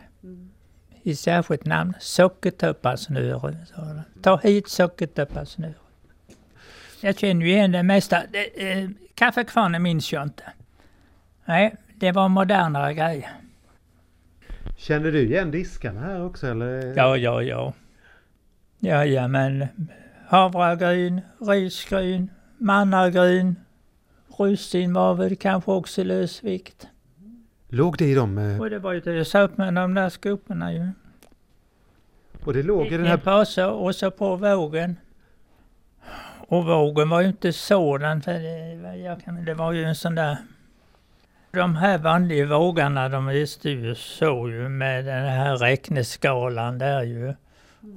I 1.04 1.16
särskilt 1.16 1.66
namn, 1.66 1.94
sockertupparsnöre. 2.00 3.58
Ta 4.22 4.38
hit 4.38 4.70
sockertupparsnöre. 4.70 5.74
Jag 7.02 7.20
känner 7.20 7.46
ju 7.46 7.52
igen 7.52 7.72
det 7.72 7.84
mesta. 7.84 8.24
Det, 8.32 8.72
eh, 8.72 8.90
kaffekvarnen 9.14 9.84
minns 9.84 10.14
jag 10.14 10.24
inte. 10.24 10.44
Nej, 11.46 11.76
det 11.96 12.12
var 12.12 12.30
modernare 12.30 12.94
grejer. 12.94 13.30
Känner 14.78 15.12
du 15.12 15.22
igen 15.22 15.52
diskarna 15.52 16.02
här 16.02 16.26
också 16.26 16.48
eller? 16.48 16.94
Ja, 16.98 17.18
ja, 17.18 17.42
ja. 17.42 17.74
Ja, 18.80 19.06
ja, 19.06 19.28
men 19.28 19.68
havregryn, 20.28 21.22
risgryn, 21.40 22.30
mannagryn, 22.60 23.56
russin 24.38 24.94
var 24.94 25.14
väl 25.16 25.36
kanske 25.36 25.72
också 25.72 26.04
lösvikt. 26.04 26.88
Låg 27.70 27.98
det 27.98 28.06
i 28.06 28.14
dem? 28.16 28.38
eh, 28.38 28.60
Och 28.62 28.70
det 28.70 28.80
var 28.80 28.94
ju 28.94 29.00
det 29.00 29.14
jag 29.14 29.28
sa 29.28 29.42
upp 29.42 29.58
med 29.58 29.74
de 29.74 29.94
där 29.94 30.10
skoporna 30.10 30.74
ju. 30.74 30.88
Och 32.44 32.54
det 32.54 32.64
låg 32.64 32.86
i 32.86 32.90
den 32.90 33.00
En 33.00 33.06
här... 33.08 33.18
påse 33.18 33.66
och 33.66 33.96
så 33.96 34.12
på 34.12 34.36
vågen. 34.36 34.96
Och 36.48 36.66
vågen 36.66 37.10
var 37.10 37.22
ju 37.22 37.28
inte 37.28 37.54
sådan, 37.54 38.22
för 38.22 38.34
det, 38.34 38.96
jag 38.98 39.22
kan, 39.24 39.46
det 39.46 39.54
var 39.54 39.72
ju 39.72 39.84
en 39.84 39.96
sån 39.96 40.16
där... 40.16 40.38
De 41.52 41.76
här 41.76 41.98
vanliga 41.98 42.46
vågarna 42.46 43.10
de 43.10 43.26
visste 43.28 43.70
ju 43.70 43.96
så 43.96 44.50
ju 44.50 44.70
med 44.70 45.06
den 45.06 45.26
här 45.26 45.58
räkneskalan 45.58 46.78
där 46.78 47.04
ju. 47.04 47.34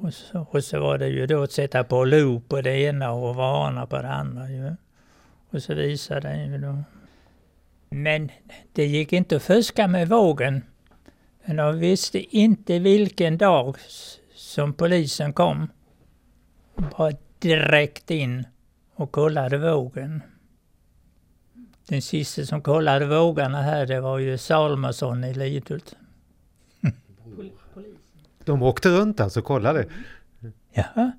Och 0.00 0.14
så, 0.14 0.46
och 0.50 0.64
så 0.64 0.80
var 0.80 0.98
det 0.98 1.08
ju 1.08 1.26
då 1.26 1.42
att 1.42 1.52
sätta 1.52 1.84
på 1.84 2.04
loop 2.04 2.48
på 2.48 2.60
det 2.60 2.80
ena 2.80 3.10
och 3.10 3.34
varna 3.34 3.86
på 3.86 3.96
det 3.96 4.08
andra 4.08 4.50
ju. 4.50 4.76
Och 5.50 5.62
så 5.62 5.74
visade 5.74 6.20
den 6.20 6.52
ju 6.52 6.58
då. 6.58 6.84
Men 7.90 8.30
det 8.72 8.86
gick 8.86 9.12
inte 9.12 9.36
att 9.36 9.42
fuska 9.42 9.88
med 9.88 10.08
vågen. 10.08 10.62
Men 11.44 11.56
de 11.56 11.78
visste 11.78 12.36
inte 12.36 12.78
vilken 12.78 13.38
dag 13.38 13.76
som 14.34 14.72
polisen 14.72 15.32
kom. 15.32 15.68
Bara 16.74 17.12
direkt 17.38 18.10
in 18.10 18.46
och 18.94 19.12
kollade 19.12 19.58
vågen. 19.58 20.22
Den 21.88 22.02
sista 22.02 22.46
som 22.46 22.62
kollade 22.62 23.06
vågarna 23.06 23.62
här 23.62 23.86
det 23.86 24.00
var 24.00 24.18
ju 24.18 24.38
Salmason 24.38 25.24
i 25.24 25.34
Lidhult. 25.34 25.96
De 28.44 28.62
åkte 28.62 28.88
runt 28.88 29.20
alltså 29.20 29.40
och 29.40 29.46
kollade. 29.46 29.86
Jaha? 30.72 31.12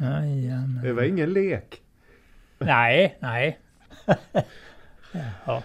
Jajamän. 0.00 0.80
Det 0.82 0.92
var 0.92 1.02
ingen 1.02 1.32
lek. 1.32 1.82
Nej, 2.58 3.18
nej. 3.20 3.58
Jaha. 5.12 5.62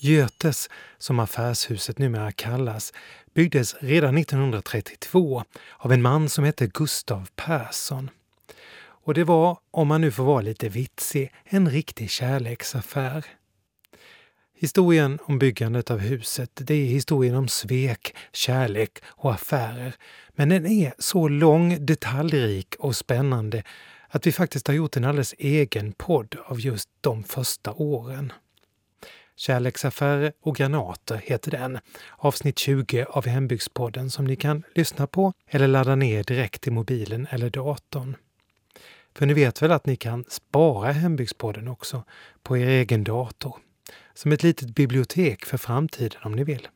Götes, 0.00 0.68
som 0.98 1.18
affärshuset 1.18 1.98
numera 1.98 2.32
kallas, 2.32 2.92
byggdes 3.34 3.76
redan 3.80 4.18
1932 4.18 5.44
av 5.78 5.92
en 5.92 6.02
man 6.02 6.28
som 6.28 6.44
hette 6.44 6.66
Gustav 6.66 7.28
Persson. 7.36 8.10
Och 9.04 9.14
det 9.14 9.24
var, 9.24 9.58
om 9.70 9.88
man 9.88 10.00
nu 10.00 10.10
får 10.10 10.24
vara 10.24 10.40
lite 10.40 10.68
vitsig, 10.68 11.32
en 11.44 11.70
riktig 11.70 12.10
kärleksaffär. 12.10 13.24
Historien 14.60 15.18
om 15.22 15.38
byggandet 15.38 15.90
av 15.90 15.98
huset, 15.98 16.50
det 16.54 16.74
är 16.74 16.86
historien 16.86 17.34
om 17.34 17.48
svek, 17.48 18.16
kärlek 18.32 18.98
och 19.06 19.32
affärer. 19.32 19.94
Men 20.30 20.48
den 20.48 20.66
är 20.66 20.94
så 20.98 21.28
lång, 21.28 21.86
detaljrik 21.86 22.74
och 22.78 22.96
spännande 22.96 23.62
att 24.08 24.26
vi 24.26 24.32
faktiskt 24.32 24.66
har 24.66 24.74
gjort 24.74 24.96
en 24.96 25.04
alldeles 25.04 25.34
egen 25.38 25.92
podd 25.92 26.36
av 26.44 26.60
just 26.60 26.88
de 27.00 27.24
första 27.24 27.72
åren. 27.72 28.32
Kärleksaffärer 29.36 30.32
och 30.42 30.56
granater 30.56 31.20
heter 31.24 31.50
den. 31.50 31.78
Avsnitt 32.16 32.58
20 32.58 33.04
av 33.04 33.26
Hembygdspodden 33.26 34.10
som 34.10 34.24
ni 34.24 34.36
kan 34.36 34.62
lyssna 34.74 35.06
på 35.06 35.32
eller 35.50 35.68
ladda 35.68 35.94
ner 35.94 36.24
direkt 36.24 36.66
i 36.66 36.70
mobilen 36.70 37.26
eller 37.30 37.50
datorn. 37.50 38.16
För 39.14 39.26
ni 39.26 39.34
vet 39.34 39.62
väl 39.62 39.72
att 39.72 39.86
ni 39.86 39.96
kan 39.96 40.24
spara 40.28 40.92
Hembygdspodden 40.92 41.68
också 41.68 42.04
på 42.42 42.58
er 42.58 42.66
egen 42.66 43.04
dator. 43.04 43.56
Som 44.18 44.32
ett 44.32 44.42
litet 44.42 44.74
bibliotek 44.74 45.44
för 45.44 45.58
framtiden 45.58 46.20
om 46.24 46.32
ni 46.32 46.44
vill. 46.44 46.68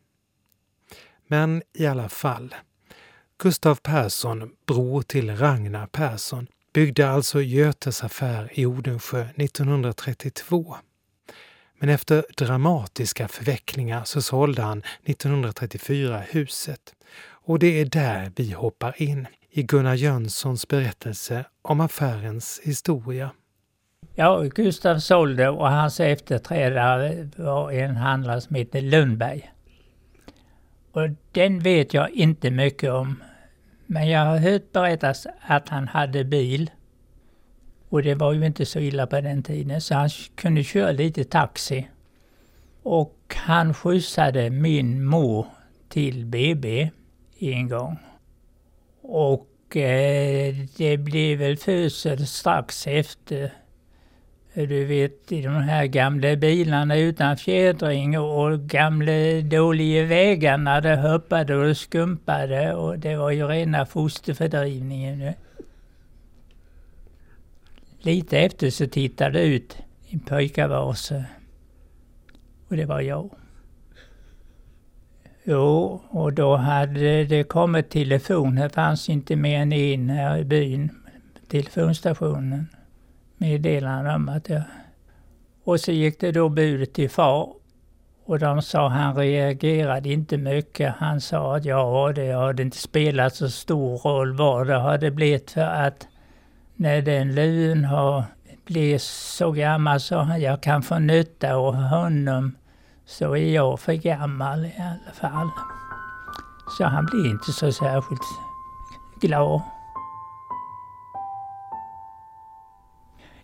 Men 1.26 1.62
i 1.72 1.87
alla 1.87 2.09
fall. 2.09 2.55
Gustav 3.38 3.74
Persson, 3.74 4.50
bror 4.66 5.02
till 5.02 5.37
Ragnar 5.37 5.87
Persson, 5.87 6.46
byggde 6.72 7.11
alltså 7.11 7.40
Götes 7.40 8.05
affär 8.05 8.50
i 8.52 8.66
Odensjö 8.66 9.26
1932. 9.37 10.76
Men 11.78 11.88
efter 11.88 12.24
dramatiska 12.37 13.28
förvecklingar 13.28 14.05
så 14.05 14.22
sålde 14.22 14.62
han 14.62 14.83
1934 15.05 16.18
huset. 16.18 16.94
Och 17.24 17.59
det 17.59 17.81
är 17.81 17.85
där 17.85 18.33
vi 18.37 18.52
hoppar 18.52 19.02
in 19.02 19.26
i 19.50 19.62
Gunnar 19.62 19.94
Jönssons 19.94 20.68
berättelse 20.68 21.44
om 21.62 21.81
affärens 21.81 22.61
historia. 22.62 23.31
Ja, 24.14 24.42
Gustav 24.55 24.98
sålde 24.98 25.48
och 25.48 25.68
hans 25.68 26.01
efterträdare 26.01 27.29
var 27.37 27.70
en 27.72 27.96
handlare 27.96 28.40
som 28.40 28.57
hette 28.57 28.81
Lundberg. 28.81 29.53
Och 30.92 31.09
den 31.33 31.59
vet 31.59 31.94
jag 31.94 32.11
inte 32.11 32.51
mycket 32.51 32.90
om. 32.90 33.22
Men 33.87 34.09
jag 34.09 34.25
har 34.25 34.38
hört 34.38 34.72
berättas 34.72 35.27
att 35.40 35.68
han 35.68 35.88
hade 35.88 36.25
bil. 36.25 36.70
Och 37.88 38.03
det 38.03 38.14
var 38.14 38.33
ju 38.33 38.46
inte 38.46 38.66
så 38.66 38.79
illa 38.79 39.07
på 39.07 39.20
den 39.20 39.42
tiden, 39.42 39.81
så 39.81 39.94
han 39.94 40.09
kunde 40.35 40.64
köra 40.64 40.92
lite 40.92 41.25
taxi. 41.25 41.88
Och 42.83 43.35
han 43.35 43.75
skjutsade 43.75 44.51
min 44.51 45.05
mor 45.05 45.46
till 45.88 46.27
BB 46.27 46.90
en 47.38 47.68
gång. 47.68 47.98
Och 49.03 49.77
eh, 49.77 50.55
det 50.77 50.96
blev 50.96 51.38
väl 51.38 51.57
födsel 51.57 52.27
strax 52.27 52.87
efter 52.87 53.53
Eh, 54.55 54.69
du 54.69 54.85
vet, 54.85 55.33
i 55.33 55.43
de 55.43 55.55
här 55.55 55.87
gamla 55.87 56.37
bilarna 56.37 56.97
utan 56.97 57.37
fjädring 57.37 58.19
och 58.19 58.61
gamla 58.61 59.41
dåliga 59.43 60.05
vägarna, 60.05 60.81
det 60.81 60.97
hoppade 60.97 61.57
och 61.57 61.77
skumpade 61.77 62.75
och 62.75 62.99
det 62.99 63.17
var 63.17 63.31
ju 63.31 63.47
rena 63.47 63.87
fosterfördrivningen. 63.87 65.33
Lite 67.99 68.38
efter 68.38 68.71
så 68.71 68.87
tittade 68.87 69.38
det 69.38 69.45
ut 69.45 69.77
en 70.09 70.21
pojkavase. 70.21 71.25
Och 72.69 72.77
det 72.77 72.85
var 72.85 73.01
jag. 73.01 73.31
Jo, 75.45 76.03
och 76.09 76.33
då 76.33 76.57
hade 76.57 77.25
det 77.25 77.45
kommit 77.45 77.91
telefon. 77.91 78.55
Det 78.55 78.69
fanns 78.69 79.09
inte 79.09 79.37
mer 79.37 79.59
än 79.59 79.73
en 79.73 80.11
här 80.11 80.38
i 80.38 80.45
byn. 80.45 80.91
Telefonstationen 81.49 82.67
meddelande 83.42 84.14
om 84.14 84.28
att 84.28 84.48
jag... 84.48 84.62
Och 85.64 85.81
så 85.81 85.92
gick 85.92 86.20
det 86.20 86.33
då 86.33 86.48
budet 86.48 86.94
till 86.94 87.11
far. 87.11 87.52
Och 88.24 88.38
de 88.38 88.62
sa 88.62 88.88
han 88.88 89.16
reagerade 89.16 90.12
inte 90.12 90.37
mycket. 90.37 90.94
Han 90.98 91.20
sa 91.20 91.57
att 91.57 91.64
ja, 91.64 92.12
det 92.14 92.33
hade 92.33 92.62
inte 92.62 92.76
spelat 92.76 93.35
så 93.35 93.50
stor 93.50 93.98
roll 93.98 94.37
vad 94.37 94.66
det 94.66 94.78
hade 94.78 95.11
blivit 95.11 95.50
för 95.50 95.61
att 95.61 96.07
när 96.76 97.02
den 97.02 97.35
lun 97.35 97.85
har 97.85 98.24
blivit 98.66 99.02
så 99.02 99.50
gammal 99.50 100.00
så 100.00 100.18
han 100.18 100.40
jag 100.40 100.62
kan 100.62 100.83
få 100.83 100.98
nytta 100.98 101.55
av 101.55 101.74
honom 101.74 102.57
så 103.07 103.37
är 103.37 103.55
jag 103.55 103.81
för 103.81 103.92
gammal 103.92 104.64
i 104.64 104.74
alla 104.78 105.14
fall. 105.14 105.50
Så 106.78 106.85
han 106.85 107.07
blev 107.07 107.26
inte 107.26 107.52
så 107.52 107.72
särskilt 107.72 108.20
glad. 109.20 109.62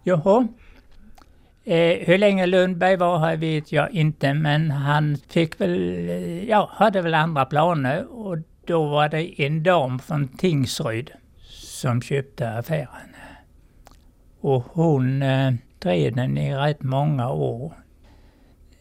Jaha. 0.09 0.49
Eh, 1.65 2.07
hur 2.07 2.19
länge 2.19 2.47
Lundberg 2.47 2.97
var 2.97 3.19
här 3.19 3.37
vet 3.37 3.73
jag 3.73 3.91
inte, 3.91 4.35
men 4.35 4.71
han 4.71 5.17
fick 5.29 5.61
väl, 5.61 6.09
eh, 6.09 6.45
ja, 6.45 6.71
hade 6.73 7.03
väl 7.03 7.15
andra 7.15 7.45
planer 7.45 8.07
och 8.13 8.39
då 8.67 8.87
var 8.87 9.09
det 9.09 9.43
en 9.43 9.63
dam 9.63 9.99
från 9.99 10.29
Tingsryd 10.29 11.11
som 11.51 12.03
köpte 12.03 12.51
affären. 12.51 13.15
Och 14.41 14.63
hon 14.63 15.23
eh, 15.23 15.53
drev 15.79 16.17
den 16.17 16.39
i 16.39 16.55
rätt 16.55 16.83
många 16.83 17.31
år. 17.31 17.73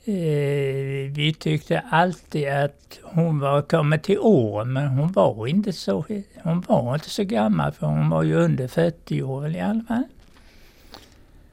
Eh, 0.06 1.12
vi 1.12 1.36
tyckte 1.40 1.80
alltid 1.90 2.50
att 2.50 3.00
hon 3.04 3.40
var 3.40 3.62
kommit 3.62 4.04
till 4.04 4.20
år, 4.20 4.66
men 4.66 4.88
hon 4.88 5.12
var 5.12 5.48
inte 5.48 5.74
så, 5.74 6.06
hon 6.44 6.62
var 6.62 6.94
inte 6.94 7.10
så 7.10 7.24
gammal 7.24 7.72
för 7.72 7.88
hon 7.88 8.10
var 8.10 8.24
ju 8.24 8.36
under 8.36 8.68
40 8.68 9.24
år 9.24 9.56
i 9.56 9.60
alla 9.60 9.84
fall. 9.88 10.04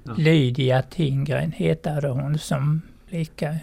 Lydia 0.05 0.83
Tingren 0.83 1.53
heter 1.53 2.03
hon 2.03 2.39
som 2.39 2.83
flicka. 3.07 3.57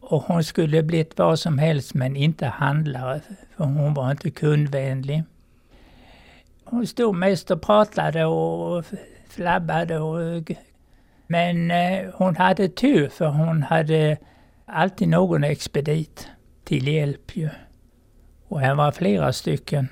Och 0.00 0.22
hon 0.22 0.44
skulle 0.44 0.82
blivit 0.82 1.18
vad 1.18 1.38
som 1.38 1.58
helst 1.58 1.94
men 1.94 2.16
inte 2.16 2.46
handlare, 2.46 3.20
för 3.56 3.64
hon 3.64 3.94
var 3.94 4.10
inte 4.10 4.30
kundvänlig. 4.30 5.22
Hon 6.64 6.86
stod 6.86 7.14
mest 7.14 7.50
och 7.50 7.62
pratade 7.62 8.24
och 8.24 8.84
flabbade 9.28 9.98
och... 9.98 10.50
Men 11.26 11.70
eh, 11.70 12.10
hon 12.14 12.36
hade 12.36 12.68
tur 12.68 13.08
för 13.08 13.26
hon 13.26 13.62
hade 13.62 14.16
alltid 14.64 15.08
någon 15.08 15.44
expedit 15.44 16.28
till 16.64 16.88
hjälp 16.88 17.36
ju. 17.36 17.50
Och 18.48 18.60
här 18.60 18.74
var 18.74 18.92
flera 18.92 19.32
stycken. 19.32 19.88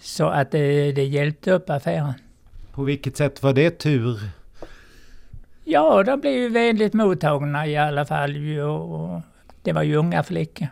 Så 0.00 0.28
att 0.28 0.50
det, 0.50 0.92
det 0.92 1.04
hjälpte 1.04 1.50
upp 1.50 1.70
affären. 1.70 2.14
På 2.80 2.84
vilket 2.84 3.16
sätt 3.16 3.42
var 3.42 3.52
det 3.52 3.78
tur? 3.78 4.20
Ja, 5.64 6.02
de 6.02 6.20
blev 6.20 6.32
ju 6.32 6.48
vänligt 6.48 6.92
mottagna 6.92 7.66
i 7.66 7.76
alla 7.76 8.04
fall. 8.04 8.60
Och 8.60 9.22
det 9.62 9.72
var 9.72 9.82
ju 9.82 9.96
unga 9.96 10.22
flickor. 10.22 10.66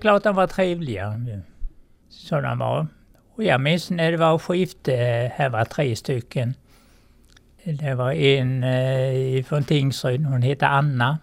Klart 0.00 0.22
de 0.22 0.34
var 0.34 0.46
trevliga. 0.46 1.20
Så 2.08 2.40
de 2.40 2.58
var. 2.58 2.86
Och 3.34 3.44
jag 3.44 3.60
minns 3.60 3.90
när 3.90 4.10
det 4.12 4.16
var 4.16 4.38
skifte, 4.38 4.94
eh, 4.94 5.30
här 5.30 5.48
var 5.48 5.64
tre 5.64 5.96
stycken. 5.96 6.54
Det 7.64 7.94
var 7.94 8.12
en 8.12 8.64
eh, 8.64 9.44
från 9.44 9.64
Tingsryd, 9.64 10.26
hon 10.26 10.42
hette 10.42 10.66
Anna. 10.66 11.18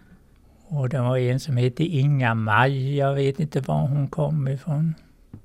Och 0.68 0.90
det 0.90 1.02
var 1.02 1.18
en 1.18 1.40
som 1.40 1.58
hette 1.58 1.84
Inga-Maj, 1.84 2.98
jag 2.98 3.14
vet 3.14 3.40
inte 3.40 3.62
var 3.62 3.88
hon 3.88 4.08
kom 4.08 4.48
ifrån. 4.48 4.94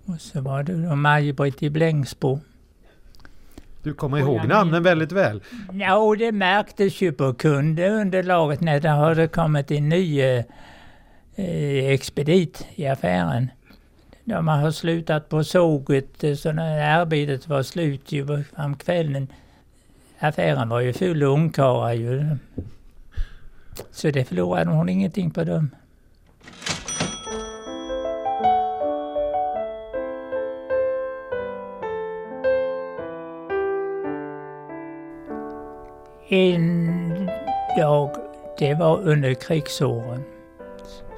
Och 0.05 0.21
så 0.21 0.41
var 0.41 0.63
det 0.63 0.97
Maj-Britt 0.97 1.63
i 1.63 1.71
Blängsbo. 1.71 2.41
Du 3.83 3.95
kommer 3.95 4.19
ihåg 4.19 4.49
namnen 4.49 4.83
väldigt 4.83 5.13
väl. 5.13 5.43
Ja, 5.73 5.97
och 5.97 6.17
det 6.17 6.33
märktes 6.33 7.01
ju 7.01 7.13
på 7.13 7.35
kundunderlaget 7.35 8.61
när 8.61 8.81
det 8.81 8.89
hade 8.89 9.29
kommit 9.29 9.71
en 9.71 9.89
ny 9.89 10.21
eh, 10.21 10.45
expedit 11.87 12.67
i 12.75 12.87
affären. 12.87 13.51
De 14.25 14.49
har 14.49 14.71
slutat 14.71 15.29
på 15.29 15.45
såget, 15.45 16.25
eh, 16.25 16.35
så 16.35 16.53
när 16.53 17.01
arbetet 17.01 17.49
var 17.49 17.63
slut 17.63 18.13
ju 18.13 18.45
fram 18.45 18.77
kvällen. 18.77 19.29
Affären 20.19 20.69
var 20.69 20.81
ju 20.81 20.93
full 20.93 21.23
ungkarlar 21.23 21.93
ju. 21.93 22.37
Så 23.91 24.11
det 24.11 24.25
förlorade 24.25 24.71
hon 24.71 24.89
ingenting 24.89 25.31
på 25.31 25.45
dem. 25.45 25.71
En 36.33 37.31
dag, 37.77 38.11
det 38.59 38.75
var 38.75 39.01
under 39.01 39.35
krigsåren, 39.35 40.23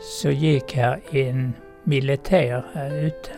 så 0.01 0.31
gick 0.31 0.75
här 0.75 1.01
en 1.11 1.53
militär 1.85 2.65
här 2.75 2.97
ute. 2.99 3.31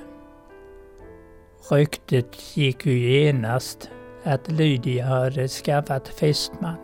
Ryktet 1.70 2.56
gick 2.56 2.86
ju 2.86 2.98
genast 2.98 3.90
att 4.24 4.50
Lydia 4.50 5.04
hade 5.04 5.48
skaffat 5.48 6.08
fästman. 6.08 6.76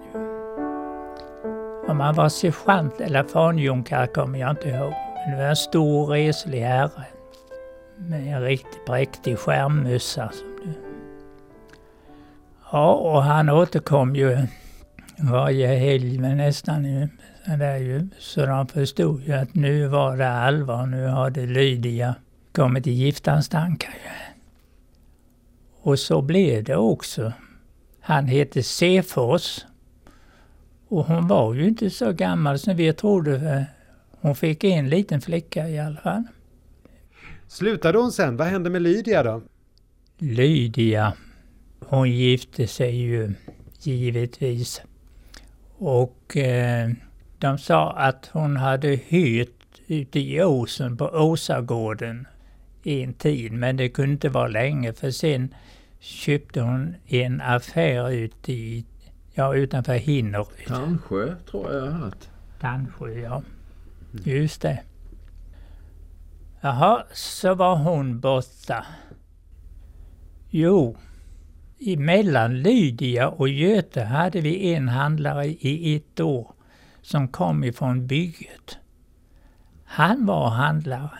Om 1.89 2.01
han 2.01 2.15
var 2.15 2.29
sergeant 2.29 3.01
eller 3.01 3.25
fanjunkare 3.25 4.07
kommer 4.07 4.39
jag 4.39 4.51
inte 4.51 4.69
ihåg. 4.69 4.93
Men 5.27 5.31
det 5.31 5.43
var 5.43 5.51
en 5.51 5.57
stor 5.57 6.07
reslig 6.07 6.61
herre 6.61 7.05
med 7.97 8.35
en 8.35 8.43
riktigt 8.43 8.87
präktig 8.87 9.39
skärmmössa. 9.39 10.33
Ja, 12.73 12.95
och 12.95 13.23
han 13.23 13.49
återkom 13.49 14.17
ju 14.17 14.39
varje 15.23 15.67
helg 15.67 16.19
men 16.19 16.37
nästan 16.37 16.85
ju. 16.85 17.09
Där 17.59 17.77
ju. 17.77 18.09
Så 18.19 18.47
de 18.47 18.67
förstod 18.67 19.23
ju 19.23 19.33
att 19.33 19.55
nu 19.55 19.87
var 19.87 20.17
det 20.17 20.31
allvar. 20.31 20.87
Nu 20.87 21.07
hade 21.07 21.47
Lydia 21.47 22.15
kommit 22.53 22.87
i 22.87 22.91
giftans 22.91 23.49
tankar. 23.49 23.95
Och 25.83 25.99
så 25.99 26.23
blev 26.23 26.65
det 26.65 26.77
också. 26.77 27.33
Han 28.01 28.27
hette 28.27 28.63
Sefors. 28.63 29.59
Och 30.89 31.07
hon 31.07 31.29
var 31.29 31.55
ju 31.55 31.69
inte 31.69 31.91
så 31.91 32.13
gammal 32.13 32.59
som 32.59 32.77
vi 32.77 32.93
trodde. 32.93 33.67
Hon 34.21 34.35
fick 34.35 34.65
en 34.65 34.89
liten 34.89 35.21
flicka 35.21 35.69
i 35.69 35.79
alla 35.79 35.97
fall. 35.97 36.23
Slutade 37.49 37.99
hon 37.99 38.13
sen? 38.13 38.37
Vad 38.37 38.47
hände 38.47 38.71
med 38.71 38.83
Lydia 38.83 39.23
då? 39.23 39.43
Lydia, 40.19 41.13
hon 41.81 42.11
gifte 42.11 42.67
sig 42.67 42.97
ju 42.97 43.35
givetvis 43.79 44.83
och 45.81 46.37
eh, 46.37 46.91
de 47.39 47.59
sa 47.59 47.93
att 47.93 48.31
hon 48.33 48.57
hade 48.57 48.89
hyrt 48.89 49.81
ute 49.87 50.21
i 50.21 50.43
åsen 50.43 50.97
på 50.97 51.05
Åsagården 51.05 52.27
en 52.85 53.15
tid, 53.15 53.53
men 53.53 53.77
det 53.77 53.89
kunde 53.89 54.13
inte 54.13 54.29
vara 54.29 54.49
länge 54.49 54.93
för 54.93 55.11
sen 55.11 55.55
köpte 55.99 56.61
hon 56.61 56.95
en 57.07 57.41
affär 57.41 58.11
ute 58.11 58.53
i, 58.53 58.85
ja 59.35 59.55
utanför 59.55 59.95
Hinneryd. 59.95 60.67
Tandsjö 60.67 61.35
tror 61.51 61.73
jag 61.73 61.87
jag 61.87 61.91
har 61.91 61.99
hört. 61.99 62.29
Tandsjö, 62.61 63.13
ja. 63.13 63.43
Just 64.25 64.63
det. 64.63 64.83
Jaha, 66.61 67.05
så 67.13 67.55
var 67.55 67.77
hon 67.77 68.21
borta. 68.21 68.87
Jo, 70.51 70.97
mellan 71.81 72.63
Lydia 72.63 73.29
och 73.29 73.49
Göte 73.49 74.03
hade 74.03 74.41
vi 74.41 74.75
en 74.75 74.89
handlare 74.89 75.47
i 75.47 75.97
ett 75.97 76.21
år 76.21 76.53
som 77.03 77.29
kom 77.29 77.65
ifrån 77.65 78.07
bygget. 78.07 78.79
Han 79.85 80.27
var 80.27 80.49
handlare. 80.49 81.11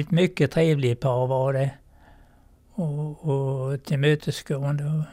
Ett 0.00 0.10
mycket 0.10 0.50
trevligt 0.50 1.00
par 1.00 1.26
var 1.26 1.52
det. 1.52 1.70
Och, 2.74 3.24
och 3.28 3.84
tillmötesgående. 3.84 5.04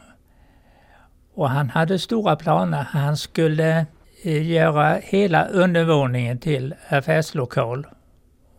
Och 1.34 1.50
han 1.50 1.70
hade 1.70 2.00
stora 2.00 2.36
planer. 2.36 2.84
Han 2.84 3.18
skulle 3.18 3.86
eh, 4.24 4.52
göra 4.52 5.00
hela 5.04 5.46
undervåningen 5.46 6.38
till 6.38 6.76
affärslokal. 6.90 7.88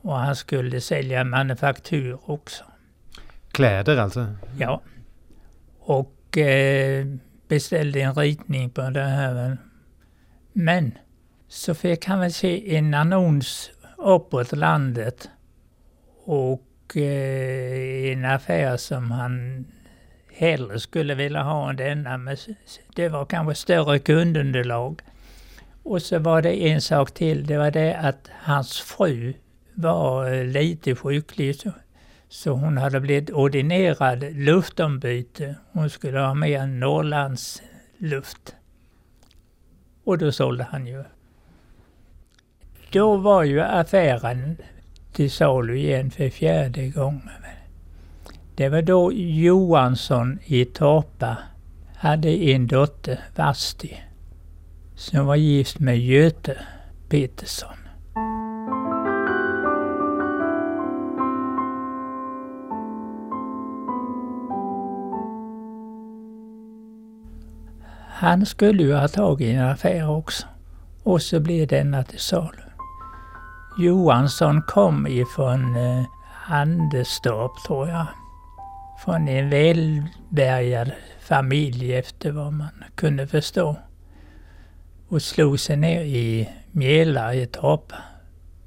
Och 0.01 0.17
han 0.17 0.37
skulle 0.37 0.81
sälja 0.81 1.25
manufaktur 1.25 2.19
också. 2.25 2.65
Kläder 3.53 3.97
alltså? 3.97 4.27
Ja. 4.59 4.83
Och 5.81 6.39
eh, 6.39 7.07
beställde 7.49 8.01
en 8.01 8.15
ritning 8.15 8.71
på 8.71 8.91
det 8.91 9.05
här. 9.05 9.59
Men 10.53 10.93
så 11.49 11.75
fick 11.75 12.07
han 12.07 12.21
väl 12.21 12.33
se 12.33 12.77
en 12.77 12.95
annons 12.95 13.71
uppåt 13.97 14.53
landet 14.53 15.29
och 16.25 16.97
eh, 16.97 18.13
en 18.13 18.25
affär 18.25 18.77
som 18.77 19.11
han 19.11 19.65
hellre 20.33 20.81
skulle 20.81 21.15
vilja 21.15 21.43
ha 21.43 21.71
än 21.71 21.77
denna. 21.77 22.19
Men 22.19 22.37
det 22.95 23.09
var 23.09 23.25
kanske 23.25 23.55
större 23.55 23.99
kundunderlag. 23.99 25.01
Och 25.83 26.03
så 26.03 26.19
var 26.19 26.43
det 26.43 26.69
en 26.69 26.81
sak 26.81 27.15
till. 27.15 27.47
Det 27.47 27.59
var 27.59 27.71
det 27.71 27.95
att 27.95 28.31
hans 28.43 28.81
fru 28.81 29.35
var 29.75 30.33
eh, 30.33 30.45
lite 30.45 30.95
sjuklig. 30.95 31.57
Så 32.33 32.53
hon 32.53 32.77
hade 32.77 33.01
blivit 33.01 33.31
ordinerad 33.31 34.25
luftombyte. 34.37 35.55
Hon 35.73 35.91
skulle 35.91 36.19
ha 36.19 36.35
mer 36.35 36.67
Norrlands 36.67 37.63
luft. 37.99 38.55
Och 40.05 40.19
då 40.19 40.33
sålde 40.33 40.65
han 40.65 40.87
ju. 40.87 41.05
Då 42.93 43.17
var 43.17 43.43
ju 43.43 43.61
affären 43.61 44.57
till 45.13 45.31
salu 45.31 45.79
igen 45.79 46.11
för 46.11 46.29
fjärde 46.29 46.89
gången. 46.89 47.31
Det 48.55 48.69
var 48.69 48.83
då 48.83 49.13
Johansson 49.13 50.39
i 50.45 50.65
Torpa 50.65 51.39
hade 51.97 52.29
en 52.29 52.67
dotter, 52.67 53.21
Vasti, 53.37 54.01
som 54.95 55.27
var 55.27 55.37
gift 55.37 55.79
med 55.79 55.99
Göte 55.99 56.59
Petersson. 57.09 57.82
Han 68.23 68.47
skulle 68.47 68.83
ju 68.83 68.95
ha 68.95 69.09
tagit 69.09 69.55
en 69.55 69.65
affär 69.65 70.11
också. 70.11 70.47
Och 71.03 71.23
så 71.23 71.41
blev 71.41 71.69
denna 71.69 72.05
till 72.05 72.19
salu. 72.19 72.63
Johansson 73.79 74.63
kom 74.63 75.07
ifrån 75.07 75.77
eh, 75.77 76.05
Andestorp 76.49 77.53
tror 77.67 77.89
jag. 77.89 78.07
Från 79.05 79.29
en 79.29 79.51
välbärgad 79.51 80.93
familj 81.21 81.95
efter 81.95 82.31
vad 82.31 82.53
man 82.53 82.85
kunde 82.95 83.27
förstå. 83.27 83.77
Och 85.09 85.23
slog 85.23 85.61
sig 85.61 85.77
ner 85.77 86.01
i 86.01 86.49
Mjäla 86.71 87.35
i 87.35 87.47
Torpa. 87.47 87.97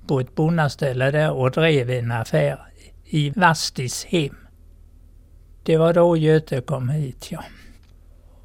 På 0.08 0.20
ett 0.20 0.36
bondaställe 0.36 1.12
där 1.12 1.32
och 1.32 1.52
drev 1.52 1.90
en 1.90 2.12
affär 2.12 2.60
i 3.06 3.30
Vastis 3.30 4.06
hem. 4.06 4.38
Det 5.64 5.78
var 5.78 5.94
då 5.94 6.18
Göte 6.18 6.62
kom 6.62 6.90
hit 6.90 7.32
ja. 7.32 7.44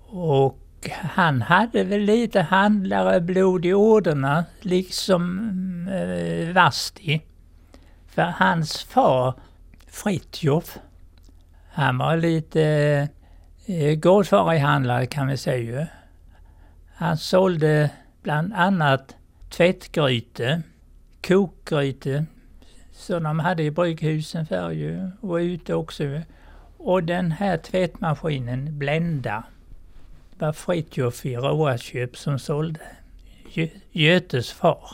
Och 0.08 0.58
han 0.88 1.42
hade 1.42 1.84
väl 1.84 2.00
lite 2.00 2.40
handlareblod 2.40 3.66
i 3.66 3.74
ådrorna, 3.74 4.44
liksom 4.60 5.38
eh, 5.88 6.54
Vasti. 6.54 7.20
För 8.08 8.22
hans 8.22 8.82
far, 8.82 9.34
Fritjof, 9.86 10.78
han 11.72 11.98
var 11.98 12.16
lite 12.16 12.62
eh, 13.66 13.94
gårdfarihandlare 13.94 15.06
kan 15.06 15.26
vi 15.28 15.36
säga. 15.36 15.86
Han 16.94 17.16
sålde 17.16 17.90
bland 18.22 18.54
annat 18.54 19.16
tvättgryte, 19.50 20.62
kokgryte, 21.26 22.24
som 22.92 23.22
de 23.22 23.38
hade 23.38 23.62
i 23.62 23.70
brygghusen 23.70 24.46
förr 24.46 24.70
ju, 24.70 25.10
och 25.20 25.34
ute 25.34 25.74
också. 25.74 26.04
Och 26.76 27.04
den 27.04 27.32
här 27.32 27.56
tvättmaskinen, 27.56 28.78
Blenda, 28.78 29.44
var 30.40 30.52
Fritiof 30.52 31.26
i 31.26 31.36
Råaköp 31.36 32.16
som 32.16 32.38
sålde. 32.38 32.80
Götes 33.92 34.52
far. 34.52 34.90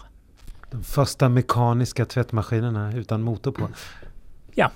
De 0.71 0.83
första 0.83 1.29
mekaniska 1.29 2.05
tvättmaskinerna 2.05 2.93
utan 2.93 3.23
motor 3.23 3.53
på. 3.53 3.69
Ja. 4.55 4.71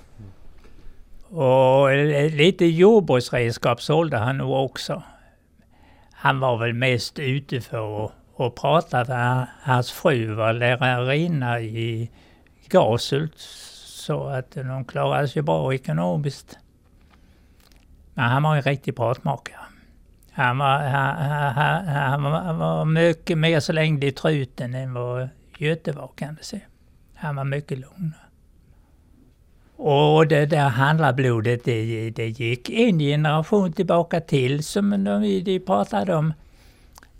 Och 1.37 1.95
lite 2.31 2.65
jordbruksredskap 2.65 3.81
sålde 3.81 4.17
han 4.17 4.37
nog 4.37 4.65
också. 4.65 5.03
Han 6.11 6.39
var 6.39 6.57
väl 6.57 6.73
mest 6.73 7.19
ute 7.19 7.61
för 7.61 8.05
att, 8.05 8.11
att 8.37 8.55
prata. 8.55 9.05
För 9.05 9.47
hans 9.61 9.91
fru 9.91 10.33
var 10.33 10.53
lärarinna 10.53 11.61
i 11.61 12.09
Gasult. 12.67 13.37
Så 13.37 14.27
att 14.27 14.51
de 14.51 14.85
klarade 14.85 15.27
sig 15.27 15.41
bra 15.41 15.73
ekonomiskt. 15.73 16.57
Men 18.13 18.25
han 18.25 18.43
var 18.43 18.55
en 18.55 18.61
riktig 18.61 18.95
pratmakare. 18.95 19.70
Han 20.33 20.57
var, 20.57 20.77
han, 20.77 21.15
han, 21.55 22.23
han, 22.23 22.57
var, 22.57 22.85
mycket 22.85 23.37
mer 23.37 23.59
slängd 23.59 24.03
i 24.03 24.11
truten 24.11 24.73
än 24.75 24.93
vad 24.93 25.29
Göte 25.57 25.91
var 25.91 26.11
kan 26.15 26.35
du 26.35 26.43
säga. 26.43 26.61
Han 27.15 27.35
var 27.35 27.43
mycket 27.43 27.79
lugn. 27.79 28.13
Och 29.75 30.27
det 30.27 30.45
där 30.45 30.69
handlarblodet 30.69 31.63
det, 31.65 32.09
det 32.09 32.27
gick 32.27 32.69
en 32.69 32.99
generation 32.99 33.73
tillbaka 33.73 34.21
till 34.21 34.63
som 34.63 35.03
de, 35.03 35.43
de 35.43 35.59
pratade 35.59 36.15
om. 36.15 36.33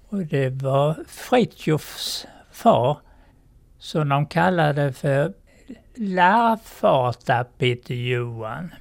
Och 0.10 0.26
det 0.26 0.50
var 0.50 0.95
Fritjofs 1.08 2.28
far 2.52 2.97
som 3.80 4.10
de 4.10 4.26
kallade 4.26 4.93
för 4.93 5.34
Larvfarta 5.95 7.43
Peter 7.43 7.93
Johan. 7.93 8.71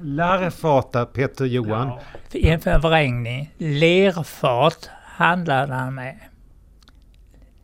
Larvfata 0.00 1.06
Peter 1.06 1.44
Johan. 1.44 1.88
Ja, 2.32 2.50
en 2.50 2.60
förvrängning. 2.60 3.54
Lerfat 3.58 4.90
handlade 5.04 5.74
han 5.74 5.94
med. 5.94 6.18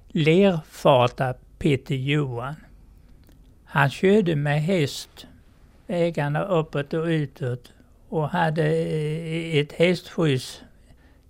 Lerfata 0.08 1.34
Peter 1.58 1.94
Johan. 1.94 2.54
Han 3.64 3.90
körde 3.90 4.36
med 4.36 4.62
häst 4.62 5.26
vägarna 5.86 6.42
uppåt 6.44 6.94
och 6.94 7.04
utåt 7.04 7.72
och 8.08 8.28
hade 8.28 8.66
eh, 8.66 9.56
ett 9.56 9.72
hästskjuts, 9.72 10.62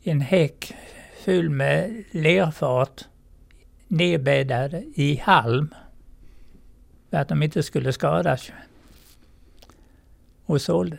en 0.03 0.21
häck 0.21 0.73
full 1.25 1.51
med 1.51 2.05
lerfat 2.11 3.09
nedbäddad 3.88 4.75
i 4.95 5.17
halm 5.17 5.75
för 7.11 7.17
att 7.17 7.29
de 7.29 7.43
inte 7.43 7.62
skulle 7.62 7.93
skadas 7.93 8.51
och 10.46 10.61
sålde. 10.61 10.98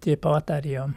Det 0.00 0.16
pratade 0.16 0.68
jag 0.68 0.84
om. 0.84 0.94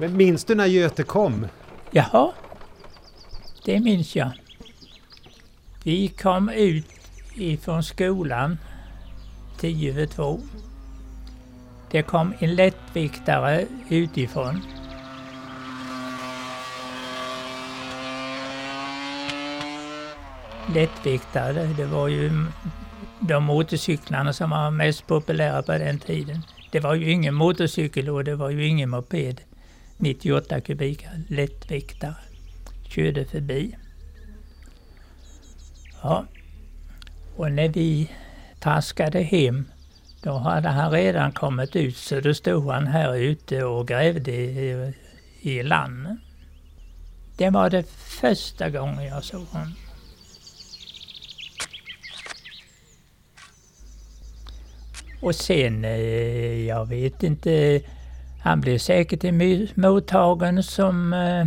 Men 0.00 0.16
minns 0.16 0.44
du 0.44 0.54
när 0.54 0.66
Göte 0.66 1.02
kom? 1.02 1.46
Jaha, 1.90 2.32
det 3.64 3.80
minns 3.80 4.16
jag. 4.16 4.30
Vi 5.84 6.08
kom 6.08 6.48
ut 6.48 6.86
ifrån 7.34 7.82
skolan 7.82 8.58
tio 9.58 9.90
över 9.92 10.06
två. 10.06 10.40
Det 11.90 12.02
kom 12.02 12.34
en 12.38 12.54
lättviktare 12.54 13.66
utifrån. 13.88 14.62
Lättviktare, 20.74 21.66
det 21.76 21.86
var 21.86 22.08
ju 22.08 22.30
de 23.20 23.44
motorcyklarna 23.44 24.32
som 24.32 24.50
var 24.50 24.70
mest 24.70 25.06
populära 25.06 25.62
på 25.62 25.72
den 25.72 25.98
tiden. 25.98 26.42
Det 26.72 26.80
var 26.80 26.94
ju 26.94 27.10
ingen 27.10 27.34
motorcykel 27.34 28.08
och 28.08 28.24
det 28.24 28.34
var 28.34 28.50
ju 28.50 28.66
ingen 28.66 28.90
moped. 28.90 29.40
98 29.96 30.60
kubikar 30.60 31.22
lättviktare 31.28 32.14
körde 32.88 33.24
förbi. 33.24 33.76
Ja, 36.02 36.24
och 37.36 37.52
när 37.52 37.68
vi 37.68 38.10
traskade 38.60 39.22
hem 39.22 39.64
då 40.28 40.38
hade 40.38 40.68
han 40.68 40.90
redan 40.90 41.32
kommit 41.32 41.76
ut 41.76 41.96
så 41.96 42.20
då 42.20 42.34
stod 42.34 42.70
han 42.70 42.86
här 42.86 43.16
ute 43.16 43.64
och 43.64 43.88
grävde 43.88 44.32
i, 44.32 44.92
i 45.40 45.62
land. 45.62 46.16
Det 47.36 47.50
var 47.50 47.70
det 47.70 47.90
första 48.20 48.70
gången 48.70 49.04
jag 49.04 49.24
såg 49.24 49.46
honom. 49.46 49.74
Och 55.22 55.34
sen, 55.34 55.84
eh, 55.84 56.66
jag 56.66 56.86
vet 56.88 57.22
inte, 57.22 57.80
han 58.42 58.60
blev 58.60 58.78
säkert 58.78 59.76
mottagen 59.76 60.62
som 60.62 61.12
eh, 61.12 61.46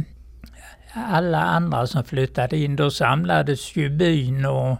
alla 0.93 1.41
andra 1.41 1.87
som 1.87 2.03
flyttade 2.03 2.57
in. 2.57 2.75
Då 2.75 2.91
samlades 2.91 3.75
ju 3.75 3.89
byn 3.89 4.45
och, 4.45 4.77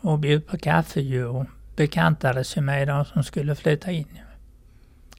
och 0.00 0.18
bjöd 0.18 0.46
på 0.46 0.58
kaffe 0.58 1.24
och 1.24 1.46
bekantade 1.76 2.44
sig 2.44 2.62
med 2.62 2.88
de 2.88 3.04
som 3.04 3.22
skulle 3.22 3.54
flytta 3.54 3.90
in. 3.90 4.18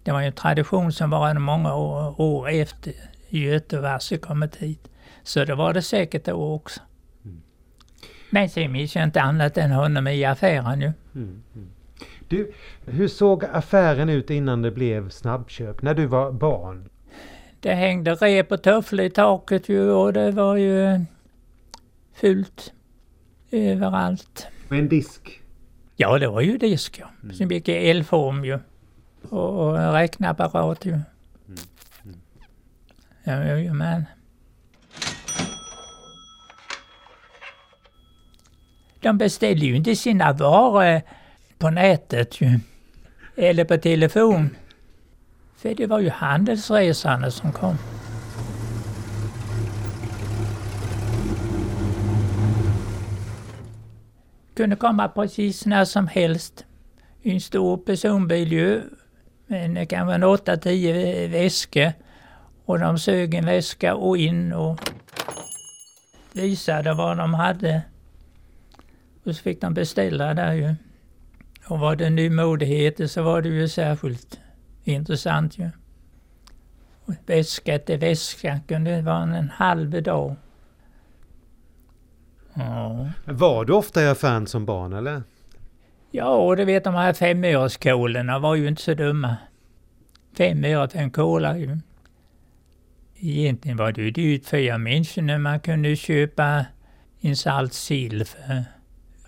Det 0.04 0.12
var 0.12 0.22
ju 0.22 0.28
en 0.28 0.34
tradition 0.34 0.92
som 0.92 1.10
varade 1.10 1.40
många 1.40 1.76
år, 1.76 2.22
år 2.22 2.50
efter 2.50 2.94
Göte 3.30 3.78
och 3.78 3.84
Vasse 3.84 4.18
kommit 4.18 4.56
hit. 4.56 4.88
Så 5.24 5.46
det 5.46 5.56
var 5.56 5.74
det 5.74 5.82
säkert 5.82 6.26
då 6.26 6.54
också. 6.54 6.80
Mm. 7.26 7.42
Men 8.30 8.50
sen 8.50 8.72
minns 8.72 8.96
jag 8.96 9.04
inte 9.04 9.22
annat 9.22 9.58
än 9.58 9.72
honom 9.72 10.08
i 10.08 10.26
affären 10.26 10.82
ju. 10.82 10.92
Mm, 11.16 11.44
mm. 11.56 11.70
Du, 12.28 12.52
hur 12.86 13.08
såg 13.08 13.46
affären 13.46 14.10
ut 14.10 14.30
innan 14.30 14.62
det 14.62 14.72
blev 14.72 15.10
snabbköp, 15.10 15.82
när 15.82 15.94
du 15.94 16.06
var 16.06 16.32
barn? 16.32 16.90
Det 17.60 17.74
hängde 17.74 18.16
rep 18.16 18.52
och 18.52 18.64
tofflor 18.64 19.06
i 19.06 19.10
taket 19.10 19.70
ju 19.70 19.92
och 19.92 20.14
det 20.14 20.32
var 20.32 20.56
ju 20.56 21.06
fullt 22.14 22.74
överallt. 23.52 24.48
Med 24.68 24.80
en 24.80 24.90
disk? 24.90 25.42
Ja, 25.96 26.20
det 26.20 26.28
var 26.28 26.42
ju 26.42 26.58
disk 26.58 27.00
ja. 27.00 27.10
Mm. 27.24 27.36
Som 27.36 27.52
gick 27.52 27.70
i 27.70 27.90
elform 27.90 28.46
ju. 28.46 28.60
Och, 29.30 29.60
och 29.60 29.94
räknapparat 29.94 30.86
ju. 30.86 30.92
Mm. 30.92 31.06
Mm. 32.04 32.18
Ja, 33.24 33.58
ja, 33.58 33.74
men. 33.74 34.06
De 39.00 39.18
beställde 39.18 39.66
ju 39.66 39.76
inte 39.76 39.96
sina 39.96 40.34
varor 40.34 41.02
på 41.58 41.70
nätet 41.70 42.42
ju. 42.42 42.60
Eller 43.36 43.66
på 43.66 43.78
telefon. 43.78 44.50
För 45.58 45.76
det 45.76 45.88
var 45.88 46.00
ju 46.00 46.10
handelsresande 46.10 47.32
som 47.32 47.52
kom. 47.52 47.78
Kunde 54.56 54.76
komma 54.76 55.08
precis 55.08 55.66
när 55.66 55.86
som 55.86 56.08
helst. 56.08 56.66
I 57.22 57.32
en 57.32 57.42
stor 57.42 57.78
personbil 57.78 58.52
ju. 58.52 58.82
Men 59.48 59.88
kanske 59.88 60.16
en 60.16 60.24
8-10 60.24 61.28
väskor. 61.28 61.94
Och 62.66 62.80
de 62.80 63.00
sög 63.00 63.34
en 63.34 63.46
väska 63.46 63.96
och 63.96 64.18
in 64.18 64.54
och 64.54 64.80
visade 66.34 66.94
vad 66.94 67.18
de 67.18 67.34
hade. 67.34 67.82
Och 69.24 69.36
så 69.36 69.42
fick 69.42 69.62
de 69.62 69.74
beställa 69.74 70.34
där 70.34 70.54
ju. 70.54 70.76
Och 71.68 71.80
var 71.80 71.96
det 71.96 72.10
nymodigheter 72.10 73.08
så 73.08 73.24
var 73.24 73.42
det 73.42 73.50
ju 73.50 73.70
särskilt 73.70 74.40
intressant 74.84 75.58
ju. 75.58 75.70
Och 77.06 77.14
väska 77.26 77.80
till 77.80 78.00
väska 78.00 78.60
kunde 78.68 79.02
vara 79.02 79.38
en 79.38 79.50
halv 79.50 80.04
dag. 80.04 80.36
Ja. 82.56 83.10
Var 83.26 83.66
du 83.66 83.74
ofta 83.74 84.04
i 84.04 84.08
affären 84.08 84.48
som 84.48 84.66
barn 84.66 84.94
eller? 84.94 85.24
Ja, 86.12 86.36
och 86.36 86.58
du 86.58 86.66
vet 86.66 86.84
de 86.84 86.94
här 86.94 87.14
femöreskolorna 87.14 88.40
var 88.40 88.56
ju 88.56 88.68
inte 88.68 88.82
så 88.82 88.94
dumma. 88.94 89.36
Fem 90.38 90.64
öre 90.64 90.90
för 90.90 91.00
en 91.00 91.12
cola 91.12 91.58
ju. 91.58 91.78
Egentligen 93.20 93.78
var 93.78 93.92
det 93.92 94.02
ju 94.02 94.12
dyrt 94.12 94.46
för 94.46 94.58
jag 94.58 94.82
minns 94.82 95.18
när 95.18 95.38
man 95.38 95.60
kunde 95.60 95.96
köpa 95.96 96.66
en 97.22 97.36
salt 97.36 97.74
sill 97.74 98.26
för 98.26 98.64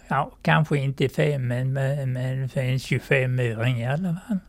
Ja, 0.08 0.32
kanske 0.42 0.78
inte 0.78 1.10
fem, 1.10 1.48
men, 1.48 1.74
men 1.74 2.50
för 2.50 2.62
en 2.62 2.78
25-öring 2.78 3.82
i 3.82 3.86
alla 3.86 4.18
fall. 4.28 4.40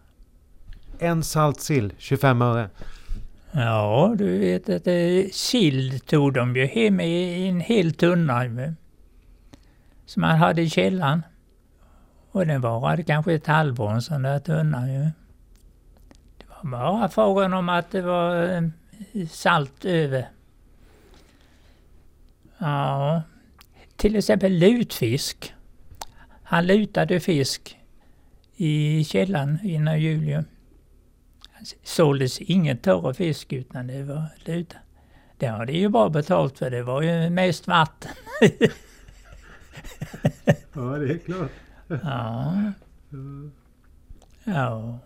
En 0.99 1.25
salt 1.25 1.61
sill, 1.61 1.93
25 1.99 2.43
öre? 2.43 2.69
Ja, 3.53 4.15
du 4.19 4.39
vet 4.39 4.69
att 4.69 4.87
eh, 4.87 5.31
sill 5.33 6.01
tog 6.01 6.33
de 6.33 6.57
ju 6.57 6.67
hem 6.67 7.01
i 7.01 7.49
en 7.49 7.61
hel 7.61 7.93
tunna 7.93 8.45
som 10.07 10.21
man 10.21 10.37
hade 10.37 10.63
i 10.63 10.71
källaren. 10.71 11.23
Och 12.31 12.47
den 12.47 12.61
varade 12.61 13.03
kanske 13.03 13.35
ett 13.35 13.47
halvår, 13.47 13.91
en 13.91 14.03
sån 14.03 14.23
där 14.23 14.39
tunna 14.39 14.93
ju. 14.93 15.11
Det 16.39 16.45
var 16.49 16.71
bara 16.71 17.09
frågan 17.09 17.53
om 17.53 17.69
att 17.69 17.91
det 17.91 18.03
var 18.03 18.53
eh, 18.53 19.27
salt 19.29 19.85
över. 19.85 20.29
Ja, 22.59 23.23
till 23.97 24.17
exempel 24.17 24.53
lutfisk. 24.53 25.55
Han 26.43 26.67
lutade 26.67 27.21
fisk 27.21 27.79
i 28.57 29.05
källaren 29.05 29.59
innan 29.63 30.01
jul. 30.01 30.29
ju. 30.29 30.45
Såldes 31.83 32.41
ingen 32.41 32.79
torr 32.79 33.13
fisk 33.13 33.53
utan 33.53 33.87
det 33.87 34.03
var 34.03 34.25
luta. 34.45 34.77
Det 35.39 35.47
har 35.47 35.67
det 35.67 35.73
ju 35.73 35.89
bra 35.89 36.09
betalt 36.09 36.59
för 36.59 36.71
det 36.71 36.83
var 36.83 37.03
ju 37.03 37.31
mest 37.31 37.67
vatten. 37.67 38.13
ja, 40.73 40.81
det 40.81 41.13
är 41.13 41.19
klart. 41.19 41.51
ja. 42.03 42.73
Ja. 44.45 44.99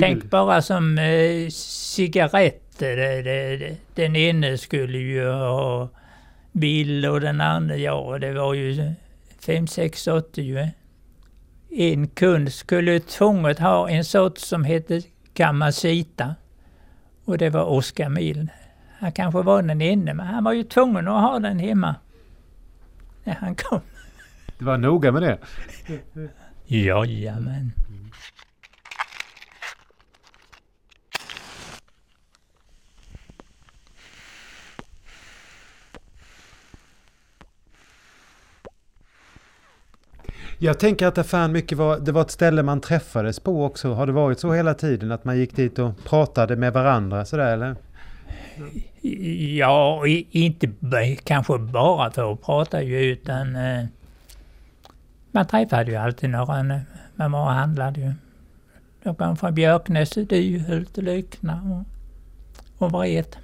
Tänk 0.00 0.24
bara 0.24 0.62
som 0.62 0.98
eh, 0.98 1.48
cigaretter. 1.50 2.96
Det, 2.96 3.22
det, 3.22 3.76
den 3.94 4.16
ene 4.16 4.58
skulle 4.58 4.98
ju 4.98 5.30
ha 5.30 5.88
bil 6.52 7.06
och 7.06 7.20
den 7.20 7.40
andra, 7.40 7.76
ja 7.76 8.18
det 8.18 8.32
var 8.32 8.54
ju 8.54 8.92
fem, 9.38 9.66
sex 9.66 10.02
sorter 10.02 10.42
ju. 10.42 10.66
En 11.70 12.08
kund 12.08 12.52
skulle 12.52 13.00
tvunget 13.00 13.58
ha 13.58 13.88
en 13.88 14.04
sort 14.04 14.38
som 14.38 14.64
hette 14.64 15.02
Kamasita. 15.38 16.34
Och 17.24 17.38
det 17.38 17.50
var 17.50 17.64
Oskar 17.64 18.08
Mild. 18.08 18.48
Han 18.98 19.12
kanske 19.12 19.42
var 19.42 19.62
den 19.62 19.80
enda, 19.80 20.14
men 20.14 20.26
han 20.26 20.44
var 20.44 20.52
ju 20.52 20.64
tvungen 20.64 21.08
att 21.08 21.22
ha 21.22 21.38
den 21.38 21.58
hemma. 21.58 21.94
När 23.24 23.34
han 23.34 23.54
kom. 23.54 23.80
Det 24.58 24.64
var 24.64 24.78
noga 24.78 25.12
med 25.12 25.22
det? 25.22 25.38
Jajamän. 26.66 27.72
Jag 40.60 40.78
tänker 40.78 41.06
att 41.06 41.18
affären 41.18 41.52
mycket 41.52 41.78
var, 41.78 41.98
det 41.98 42.12
var 42.12 42.22
ett 42.22 42.30
ställe 42.30 42.62
man 42.62 42.80
träffades 42.80 43.40
på 43.40 43.64
också. 43.64 43.92
Har 43.92 44.06
det 44.06 44.12
varit 44.12 44.40
så 44.40 44.52
hela 44.52 44.74
tiden 44.74 45.12
att 45.12 45.24
man 45.24 45.38
gick 45.38 45.56
dit 45.56 45.78
och 45.78 46.04
pratade 46.04 46.56
med 46.56 46.72
varandra 46.72 47.24
sådär 47.24 47.52
eller? 47.52 47.76
Ja, 49.56 50.06
inte 50.30 50.70
kanske 51.24 51.58
bara 51.58 52.10
för 52.10 52.32
att 52.32 52.42
prata 52.42 52.82
ju 52.82 52.98
utan 53.00 53.56
eh, 53.56 53.84
man 55.32 55.46
träffade 55.46 55.90
ju 55.90 55.96
alltid 55.96 56.30
några 56.30 56.62
när 56.62 56.84
man 57.14 57.32
var 57.32 57.44
och 57.44 57.52
handlade 57.52 58.00
ju. 58.00 58.12
De 59.02 59.14
kom 59.14 59.36
från 59.36 59.54
Björknäs, 59.54 60.10
Dyhult, 60.10 60.96
Lyckna 60.96 61.84
och, 62.78 62.84
och 62.84 62.92
Vret. 62.92 63.38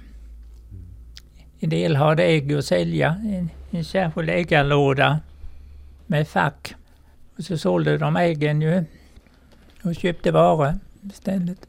En 1.59 1.69
del 1.69 1.95
hade 1.95 2.23
ägg 2.23 2.53
att 2.53 2.65
sälja, 2.65 3.21
en, 3.23 3.49
en 3.71 3.85
särskild 3.85 4.29
äggarlåda 4.29 5.19
med 6.07 6.27
fack. 6.27 6.75
Och 7.37 7.43
så 7.43 7.57
sålde 7.57 7.97
de 7.97 8.15
äggen 8.15 8.61
ju 8.61 8.83
och 9.83 9.95
köpte 9.95 10.31
varor 10.31 10.73
istället. 11.01 11.67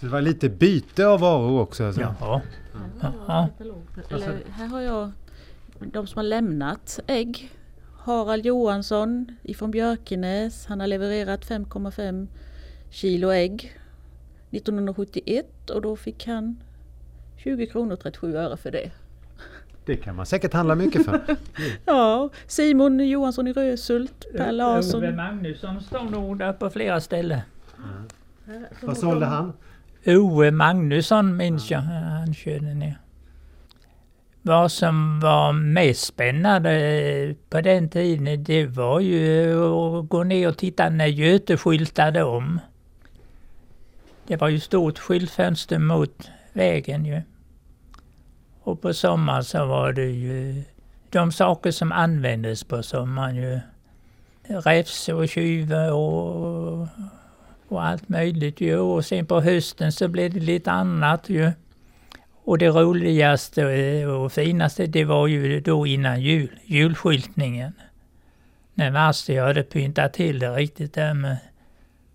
Så 0.00 0.06
det 0.06 0.12
var 0.12 0.20
lite 0.20 0.48
byte 0.48 1.06
av 1.06 1.20
varor 1.20 1.60
också? 1.60 1.84
Alltså. 1.84 2.00
Ja. 2.00 2.42
ja. 3.26 3.48
Eller, 4.10 4.42
här 4.50 4.66
har 4.66 4.80
jag 4.80 5.12
de 5.80 6.06
som 6.06 6.18
har 6.18 6.24
lämnat 6.24 7.00
ägg. 7.06 7.50
Harald 7.98 8.46
Johansson 8.46 9.36
ifrån 9.42 9.70
Björkenäs. 9.70 10.66
Han 10.66 10.80
har 10.80 10.86
levererat 10.86 11.46
5,5 11.46 12.26
kilo 12.90 13.32
ägg 13.32 13.78
1971 14.50 15.70
och 15.70 15.82
då 15.82 15.96
fick 15.96 16.26
han 16.26 16.56
20 17.36 17.66
kronor 17.66 17.92
och 17.92 18.00
37 18.00 18.36
öre 18.36 18.56
för 18.56 18.70
det. 18.70 18.90
Det 19.88 19.96
kan 19.96 20.16
man 20.16 20.26
säkert 20.26 20.52
handla 20.52 20.74
mycket 20.74 21.04
för. 21.04 21.20
ja, 21.84 22.30
Simon 22.46 23.08
Johansson 23.08 23.48
i 23.48 23.52
Röshult, 23.52 24.26
Per 24.36 24.52
Larsson. 24.52 25.04
Ove 25.04 25.12
Magnusson 25.12 25.80
står 25.80 26.02
nog 26.02 26.38
där 26.38 26.52
på 26.52 26.70
flera 26.70 27.00
ställen. 27.00 27.40
Vad 28.82 28.96
sålde 28.96 29.26
han? 29.26 29.52
Ove 30.06 30.50
Magnusson 30.50 31.36
minns 31.36 31.70
jag, 31.70 31.80
han 31.80 32.34
körde 32.34 32.74
ner. 32.74 32.98
Vad 34.42 34.72
som 34.72 35.20
var 35.20 35.52
mest 35.52 36.04
spännande 36.04 37.34
på 37.50 37.60
den 37.60 37.88
tiden, 37.88 38.44
det 38.44 38.66
var 38.66 39.00
ju 39.00 39.52
att 39.64 40.08
gå 40.08 40.24
ner 40.24 40.48
och 40.48 40.56
titta 40.56 40.88
när 40.88 41.06
Göte 41.06 41.56
skyltade 41.56 42.22
om. 42.22 42.60
Det 44.26 44.36
var 44.36 44.48
ju 44.48 44.60
stort 44.60 44.98
skyltfönster 44.98 45.78
mot 45.78 46.30
vägen 46.52 47.04
ju. 47.04 47.22
Och 48.68 48.80
på 48.80 48.94
sommaren 48.94 49.44
så 49.44 49.66
var 49.66 49.92
det 49.92 50.10
ju 50.10 50.62
de 51.10 51.32
saker 51.32 51.70
som 51.70 51.92
användes 51.92 52.64
på 52.64 52.82
sommaren 52.82 53.36
ju. 53.36 53.60
Räfs 54.42 55.08
och 55.08 55.28
tjuve 55.28 55.90
och, 55.90 56.88
och 57.68 57.84
allt 57.84 58.08
möjligt 58.08 58.60
ju. 58.60 58.78
Och 58.78 59.04
sen 59.04 59.26
på 59.26 59.40
hösten 59.40 59.92
så 59.92 60.08
blev 60.08 60.32
det 60.32 60.40
lite 60.40 60.70
annat 60.70 61.28
ju. 61.28 61.52
Och 62.44 62.58
det 62.58 62.68
roligaste 62.68 64.06
och 64.06 64.32
finaste 64.32 64.86
det 64.86 65.04
var 65.04 65.26
ju 65.26 65.60
då 65.60 65.86
innan 65.86 66.20
jul, 66.20 66.58
julskyltningen. 66.64 67.72
När 68.74 68.90
Masti 68.90 69.38
hade 69.38 69.62
pyntat 69.62 70.12
till 70.12 70.38
det 70.38 70.50
riktigt 70.50 70.94
där 70.94 71.14
med 71.14 71.36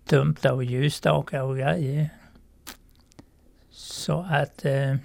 tumlar 0.06 0.52
och 0.52 0.64
ljusstakar 0.64 1.42
och 1.42 1.56
grejer. 1.56 2.08
Så 3.70 4.26
att 4.30 4.64
eh, 4.64 4.96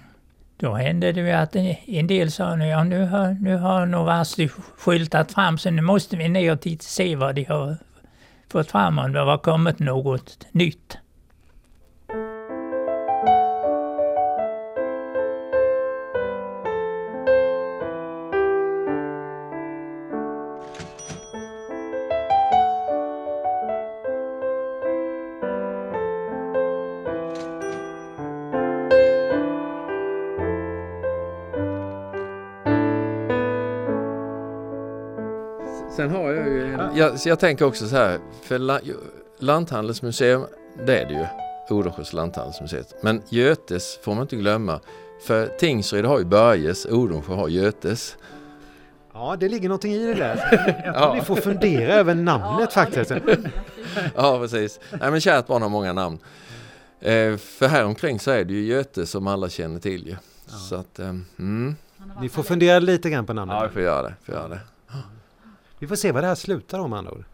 då 0.60 0.74
hände 0.74 1.12
det 1.12 1.20
ju 1.20 1.30
att 1.30 1.56
en 1.86 2.06
del 2.06 2.30
sa 2.30 2.54
nu, 2.56 2.66
ja 2.66 2.84
nu 2.84 3.04
har, 3.04 3.36
nu 3.40 3.56
har 3.56 3.86
nog 3.86 4.06
Vasti 4.06 4.48
skyltat 4.78 5.32
fram 5.32 5.58
så 5.58 5.70
nu 5.70 5.82
måste 5.82 6.16
vi 6.16 6.28
ner 6.28 6.52
och 6.52 6.60
titta, 6.60 6.82
se 6.82 7.16
vad 7.16 7.34
de 7.34 7.44
har 7.44 7.76
fått 8.52 8.70
fram 8.70 8.98
om 8.98 9.12
det 9.12 9.20
har 9.20 9.38
kommit 9.38 9.78
något 9.78 10.46
nytt. 10.52 10.98
Jag 37.00 37.18
jag, 37.24 37.40
tänker 37.40 37.64
också 37.64 37.88
så 37.88 37.96
här, 37.96 38.18
för 38.42 38.58
la, 38.58 38.80
Lanthandelsmuseum, 39.38 40.44
det 40.86 40.98
är 41.00 41.06
det 41.06 41.14
ju, 41.14 41.26
Odensjös 41.76 42.12
lanthandelsmuseet. 42.12 42.94
Men 43.02 43.22
Götes 43.28 43.98
får 44.02 44.14
man 44.14 44.22
inte 44.22 44.36
glömma, 44.36 44.80
för 45.26 45.46
Tingsryd 45.46 46.04
har 46.04 46.18
ju 46.18 46.24
Börjes, 46.24 46.86
Odensjö 46.86 47.34
har 47.34 47.48
Götes. 47.48 48.16
Ja, 49.12 49.36
det 49.40 49.48
ligger 49.48 49.68
någonting 49.68 49.92
i 49.92 50.06
det 50.06 50.14
där. 50.14 50.36
Jag 50.84 50.94
tror 50.94 51.06
Ja. 51.08 51.14
ni 51.14 51.20
får 51.20 51.36
fundera 51.36 51.92
över 51.94 52.14
namnet 52.14 52.72
faktiskt. 52.72 53.12
Ja, 54.16 54.38
precis. 54.38 54.80
Nej, 55.00 55.10
men 55.10 55.20
kärt 55.20 55.46
barn 55.46 55.62
har 55.62 55.68
många 55.68 55.92
namn. 55.92 56.18
Eh, 57.00 57.36
för 57.36 57.66
här 57.68 57.84
omkring 57.84 58.20
så 58.20 58.30
är 58.30 58.44
det 58.44 58.52
ju 58.52 58.64
Göte 58.64 59.06
som 59.06 59.26
alla 59.26 59.48
känner 59.48 59.80
till 59.80 60.06
ju. 60.06 60.16
Så 60.68 60.74
att, 60.74 60.98
eh, 60.98 61.08
mm. 61.38 61.76
Ni 62.20 62.28
får 62.28 62.42
fundera 62.42 62.78
lite 62.78 63.10
grann 63.10 63.26
på 63.26 63.30
Ja, 63.32 63.34
namnet. 63.34 63.70
vi 63.70 63.74
får 63.74 63.82
göra 63.82 64.02
det. 64.02 64.14
Får 64.24 64.34
göra 64.34 64.48
det. 64.48 64.60
Vi 65.80 65.86
får 65.86 65.96
se 65.96 66.12
vad 66.12 66.22
det 66.22 66.26
här 66.28 66.34
slutar 66.34 66.78
om 66.78 66.92
andra 66.92 67.12
ord. 67.12 67.24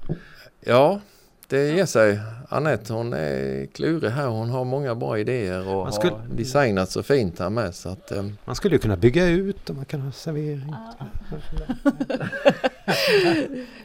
Ja, 0.61 1.01
det 1.49 1.68
ger 1.68 1.86
sig. 1.86 2.20
Anette 2.49 2.92
hon 2.92 3.12
är 3.12 3.66
klurig 3.66 4.09
här. 4.11 4.26
Hon 4.26 4.51
har 4.51 4.64
många 4.64 4.94
bra 4.94 5.18
idéer 5.18 5.68
och 5.68 5.84
Man 5.84 5.92
skulle- 5.92 6.12
har 6.12 6.26
designat 6.36 6.90
så 6.90 7.03
fint 7.03 7.38
här 7.38 7.51
med. 7.51 7.74
Så 7.74 7.88
att, 7.88 8.12
eh, 8.12 8.24
Man 8.44 8.57
skulle 8.57 8.74
ju 8.74 8.78
kunna 8.78 8.97
bygga 8.97 9.26
ut 9.26 9.70
och 9.70 9.76
man 9.76 9.84
kan 9.84 10.01
ha 10.01 10.12
servering. 10.12 10.74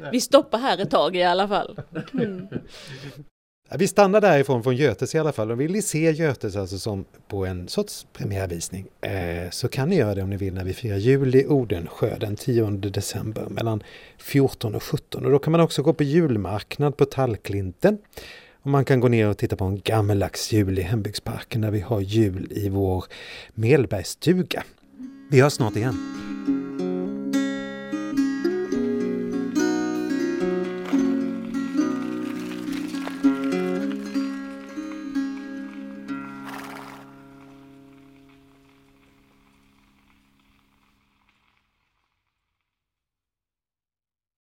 Vi 0.11 0.21
stoppar 0.21 0.57
här 0.59 0.77
ett 0.77 0.91
tag 0.91 1.15
i 1.15 1.23
alla 1.23 1.47
fall. 1.47 1.79
Mm. 2.13 2.47
Vi 3.77 3.87
stannar 3.87 4.21
därifrån 4.21 4.63
från 4.63 4.75
Götes 4.75 5.15
i 5.15 5.19
alla 5.19 5.31
fall. 5.31 5.51
Och 5.51 5.61
vill 5.61 5.71
ni 5.71 5.81
se 5.81 6.11
Götes 6.11 6.55
alltså 6.55 6.79
som 6.79 7.05
på 7.27 7.45
en 7.45 7.67
sorts 7.67 8.07
premiärvisning 8.13 8.87
eh, 9.01 9.49
så 9.49 9.67
kan 9.67 9.89
ni 9.89 9.95
göra 9.95 10.15
det 10.15 10.21
om 10.21 10.29
ni 10.29 10.37
vill 10.37 10.53
när 10.53 10.63
vi 10.63 10.73
firar 10.73 10.97
jul 10.97 11.35
i 11.35 11.47
Odensjö 11.47 12.17
den 12.19 12.35
10 12.35 12.69
december 12.71 13.47
mellan 13.49 13.83
14 14.17 14.75
och 14.75 14.83
17. 14.83 15.25
Och 15.25 15.31
då 15.31 15.39
kan 15.39 15.51
man 15.51 15.61
också 15.61 15.83
gå 15.83 15.93
på 15.93 16.03
julmarknad 16.03 16.97
på 16.97 17.05
Tallklinten. 17.05 17.97
Och 18.61 18.69
man 18.69 18.85
kan 18.85 18.99
gå 18.99 19.07
ner 19.07 19.27
och 19.27 19.37
titta 19.37 19.55
på 19.55 19.65
en 19.65 19.79
gammeldags 19.79 20.51
jul 20.53 20.79
i 20.79 20.81
hembygdsparken 20.81 21.61
där 21.61 21.71
vi 21.71 21.79
har 21.79 22.01
jul 22.01 22.47
i 22.51 22.69
vår 22.69 23.05
Melbergsstuga. 23.53 24.63
Vi 25.31 25.41
hörs 25.41 25.53
snart 25.53 25.75
igen. 25.75 26.60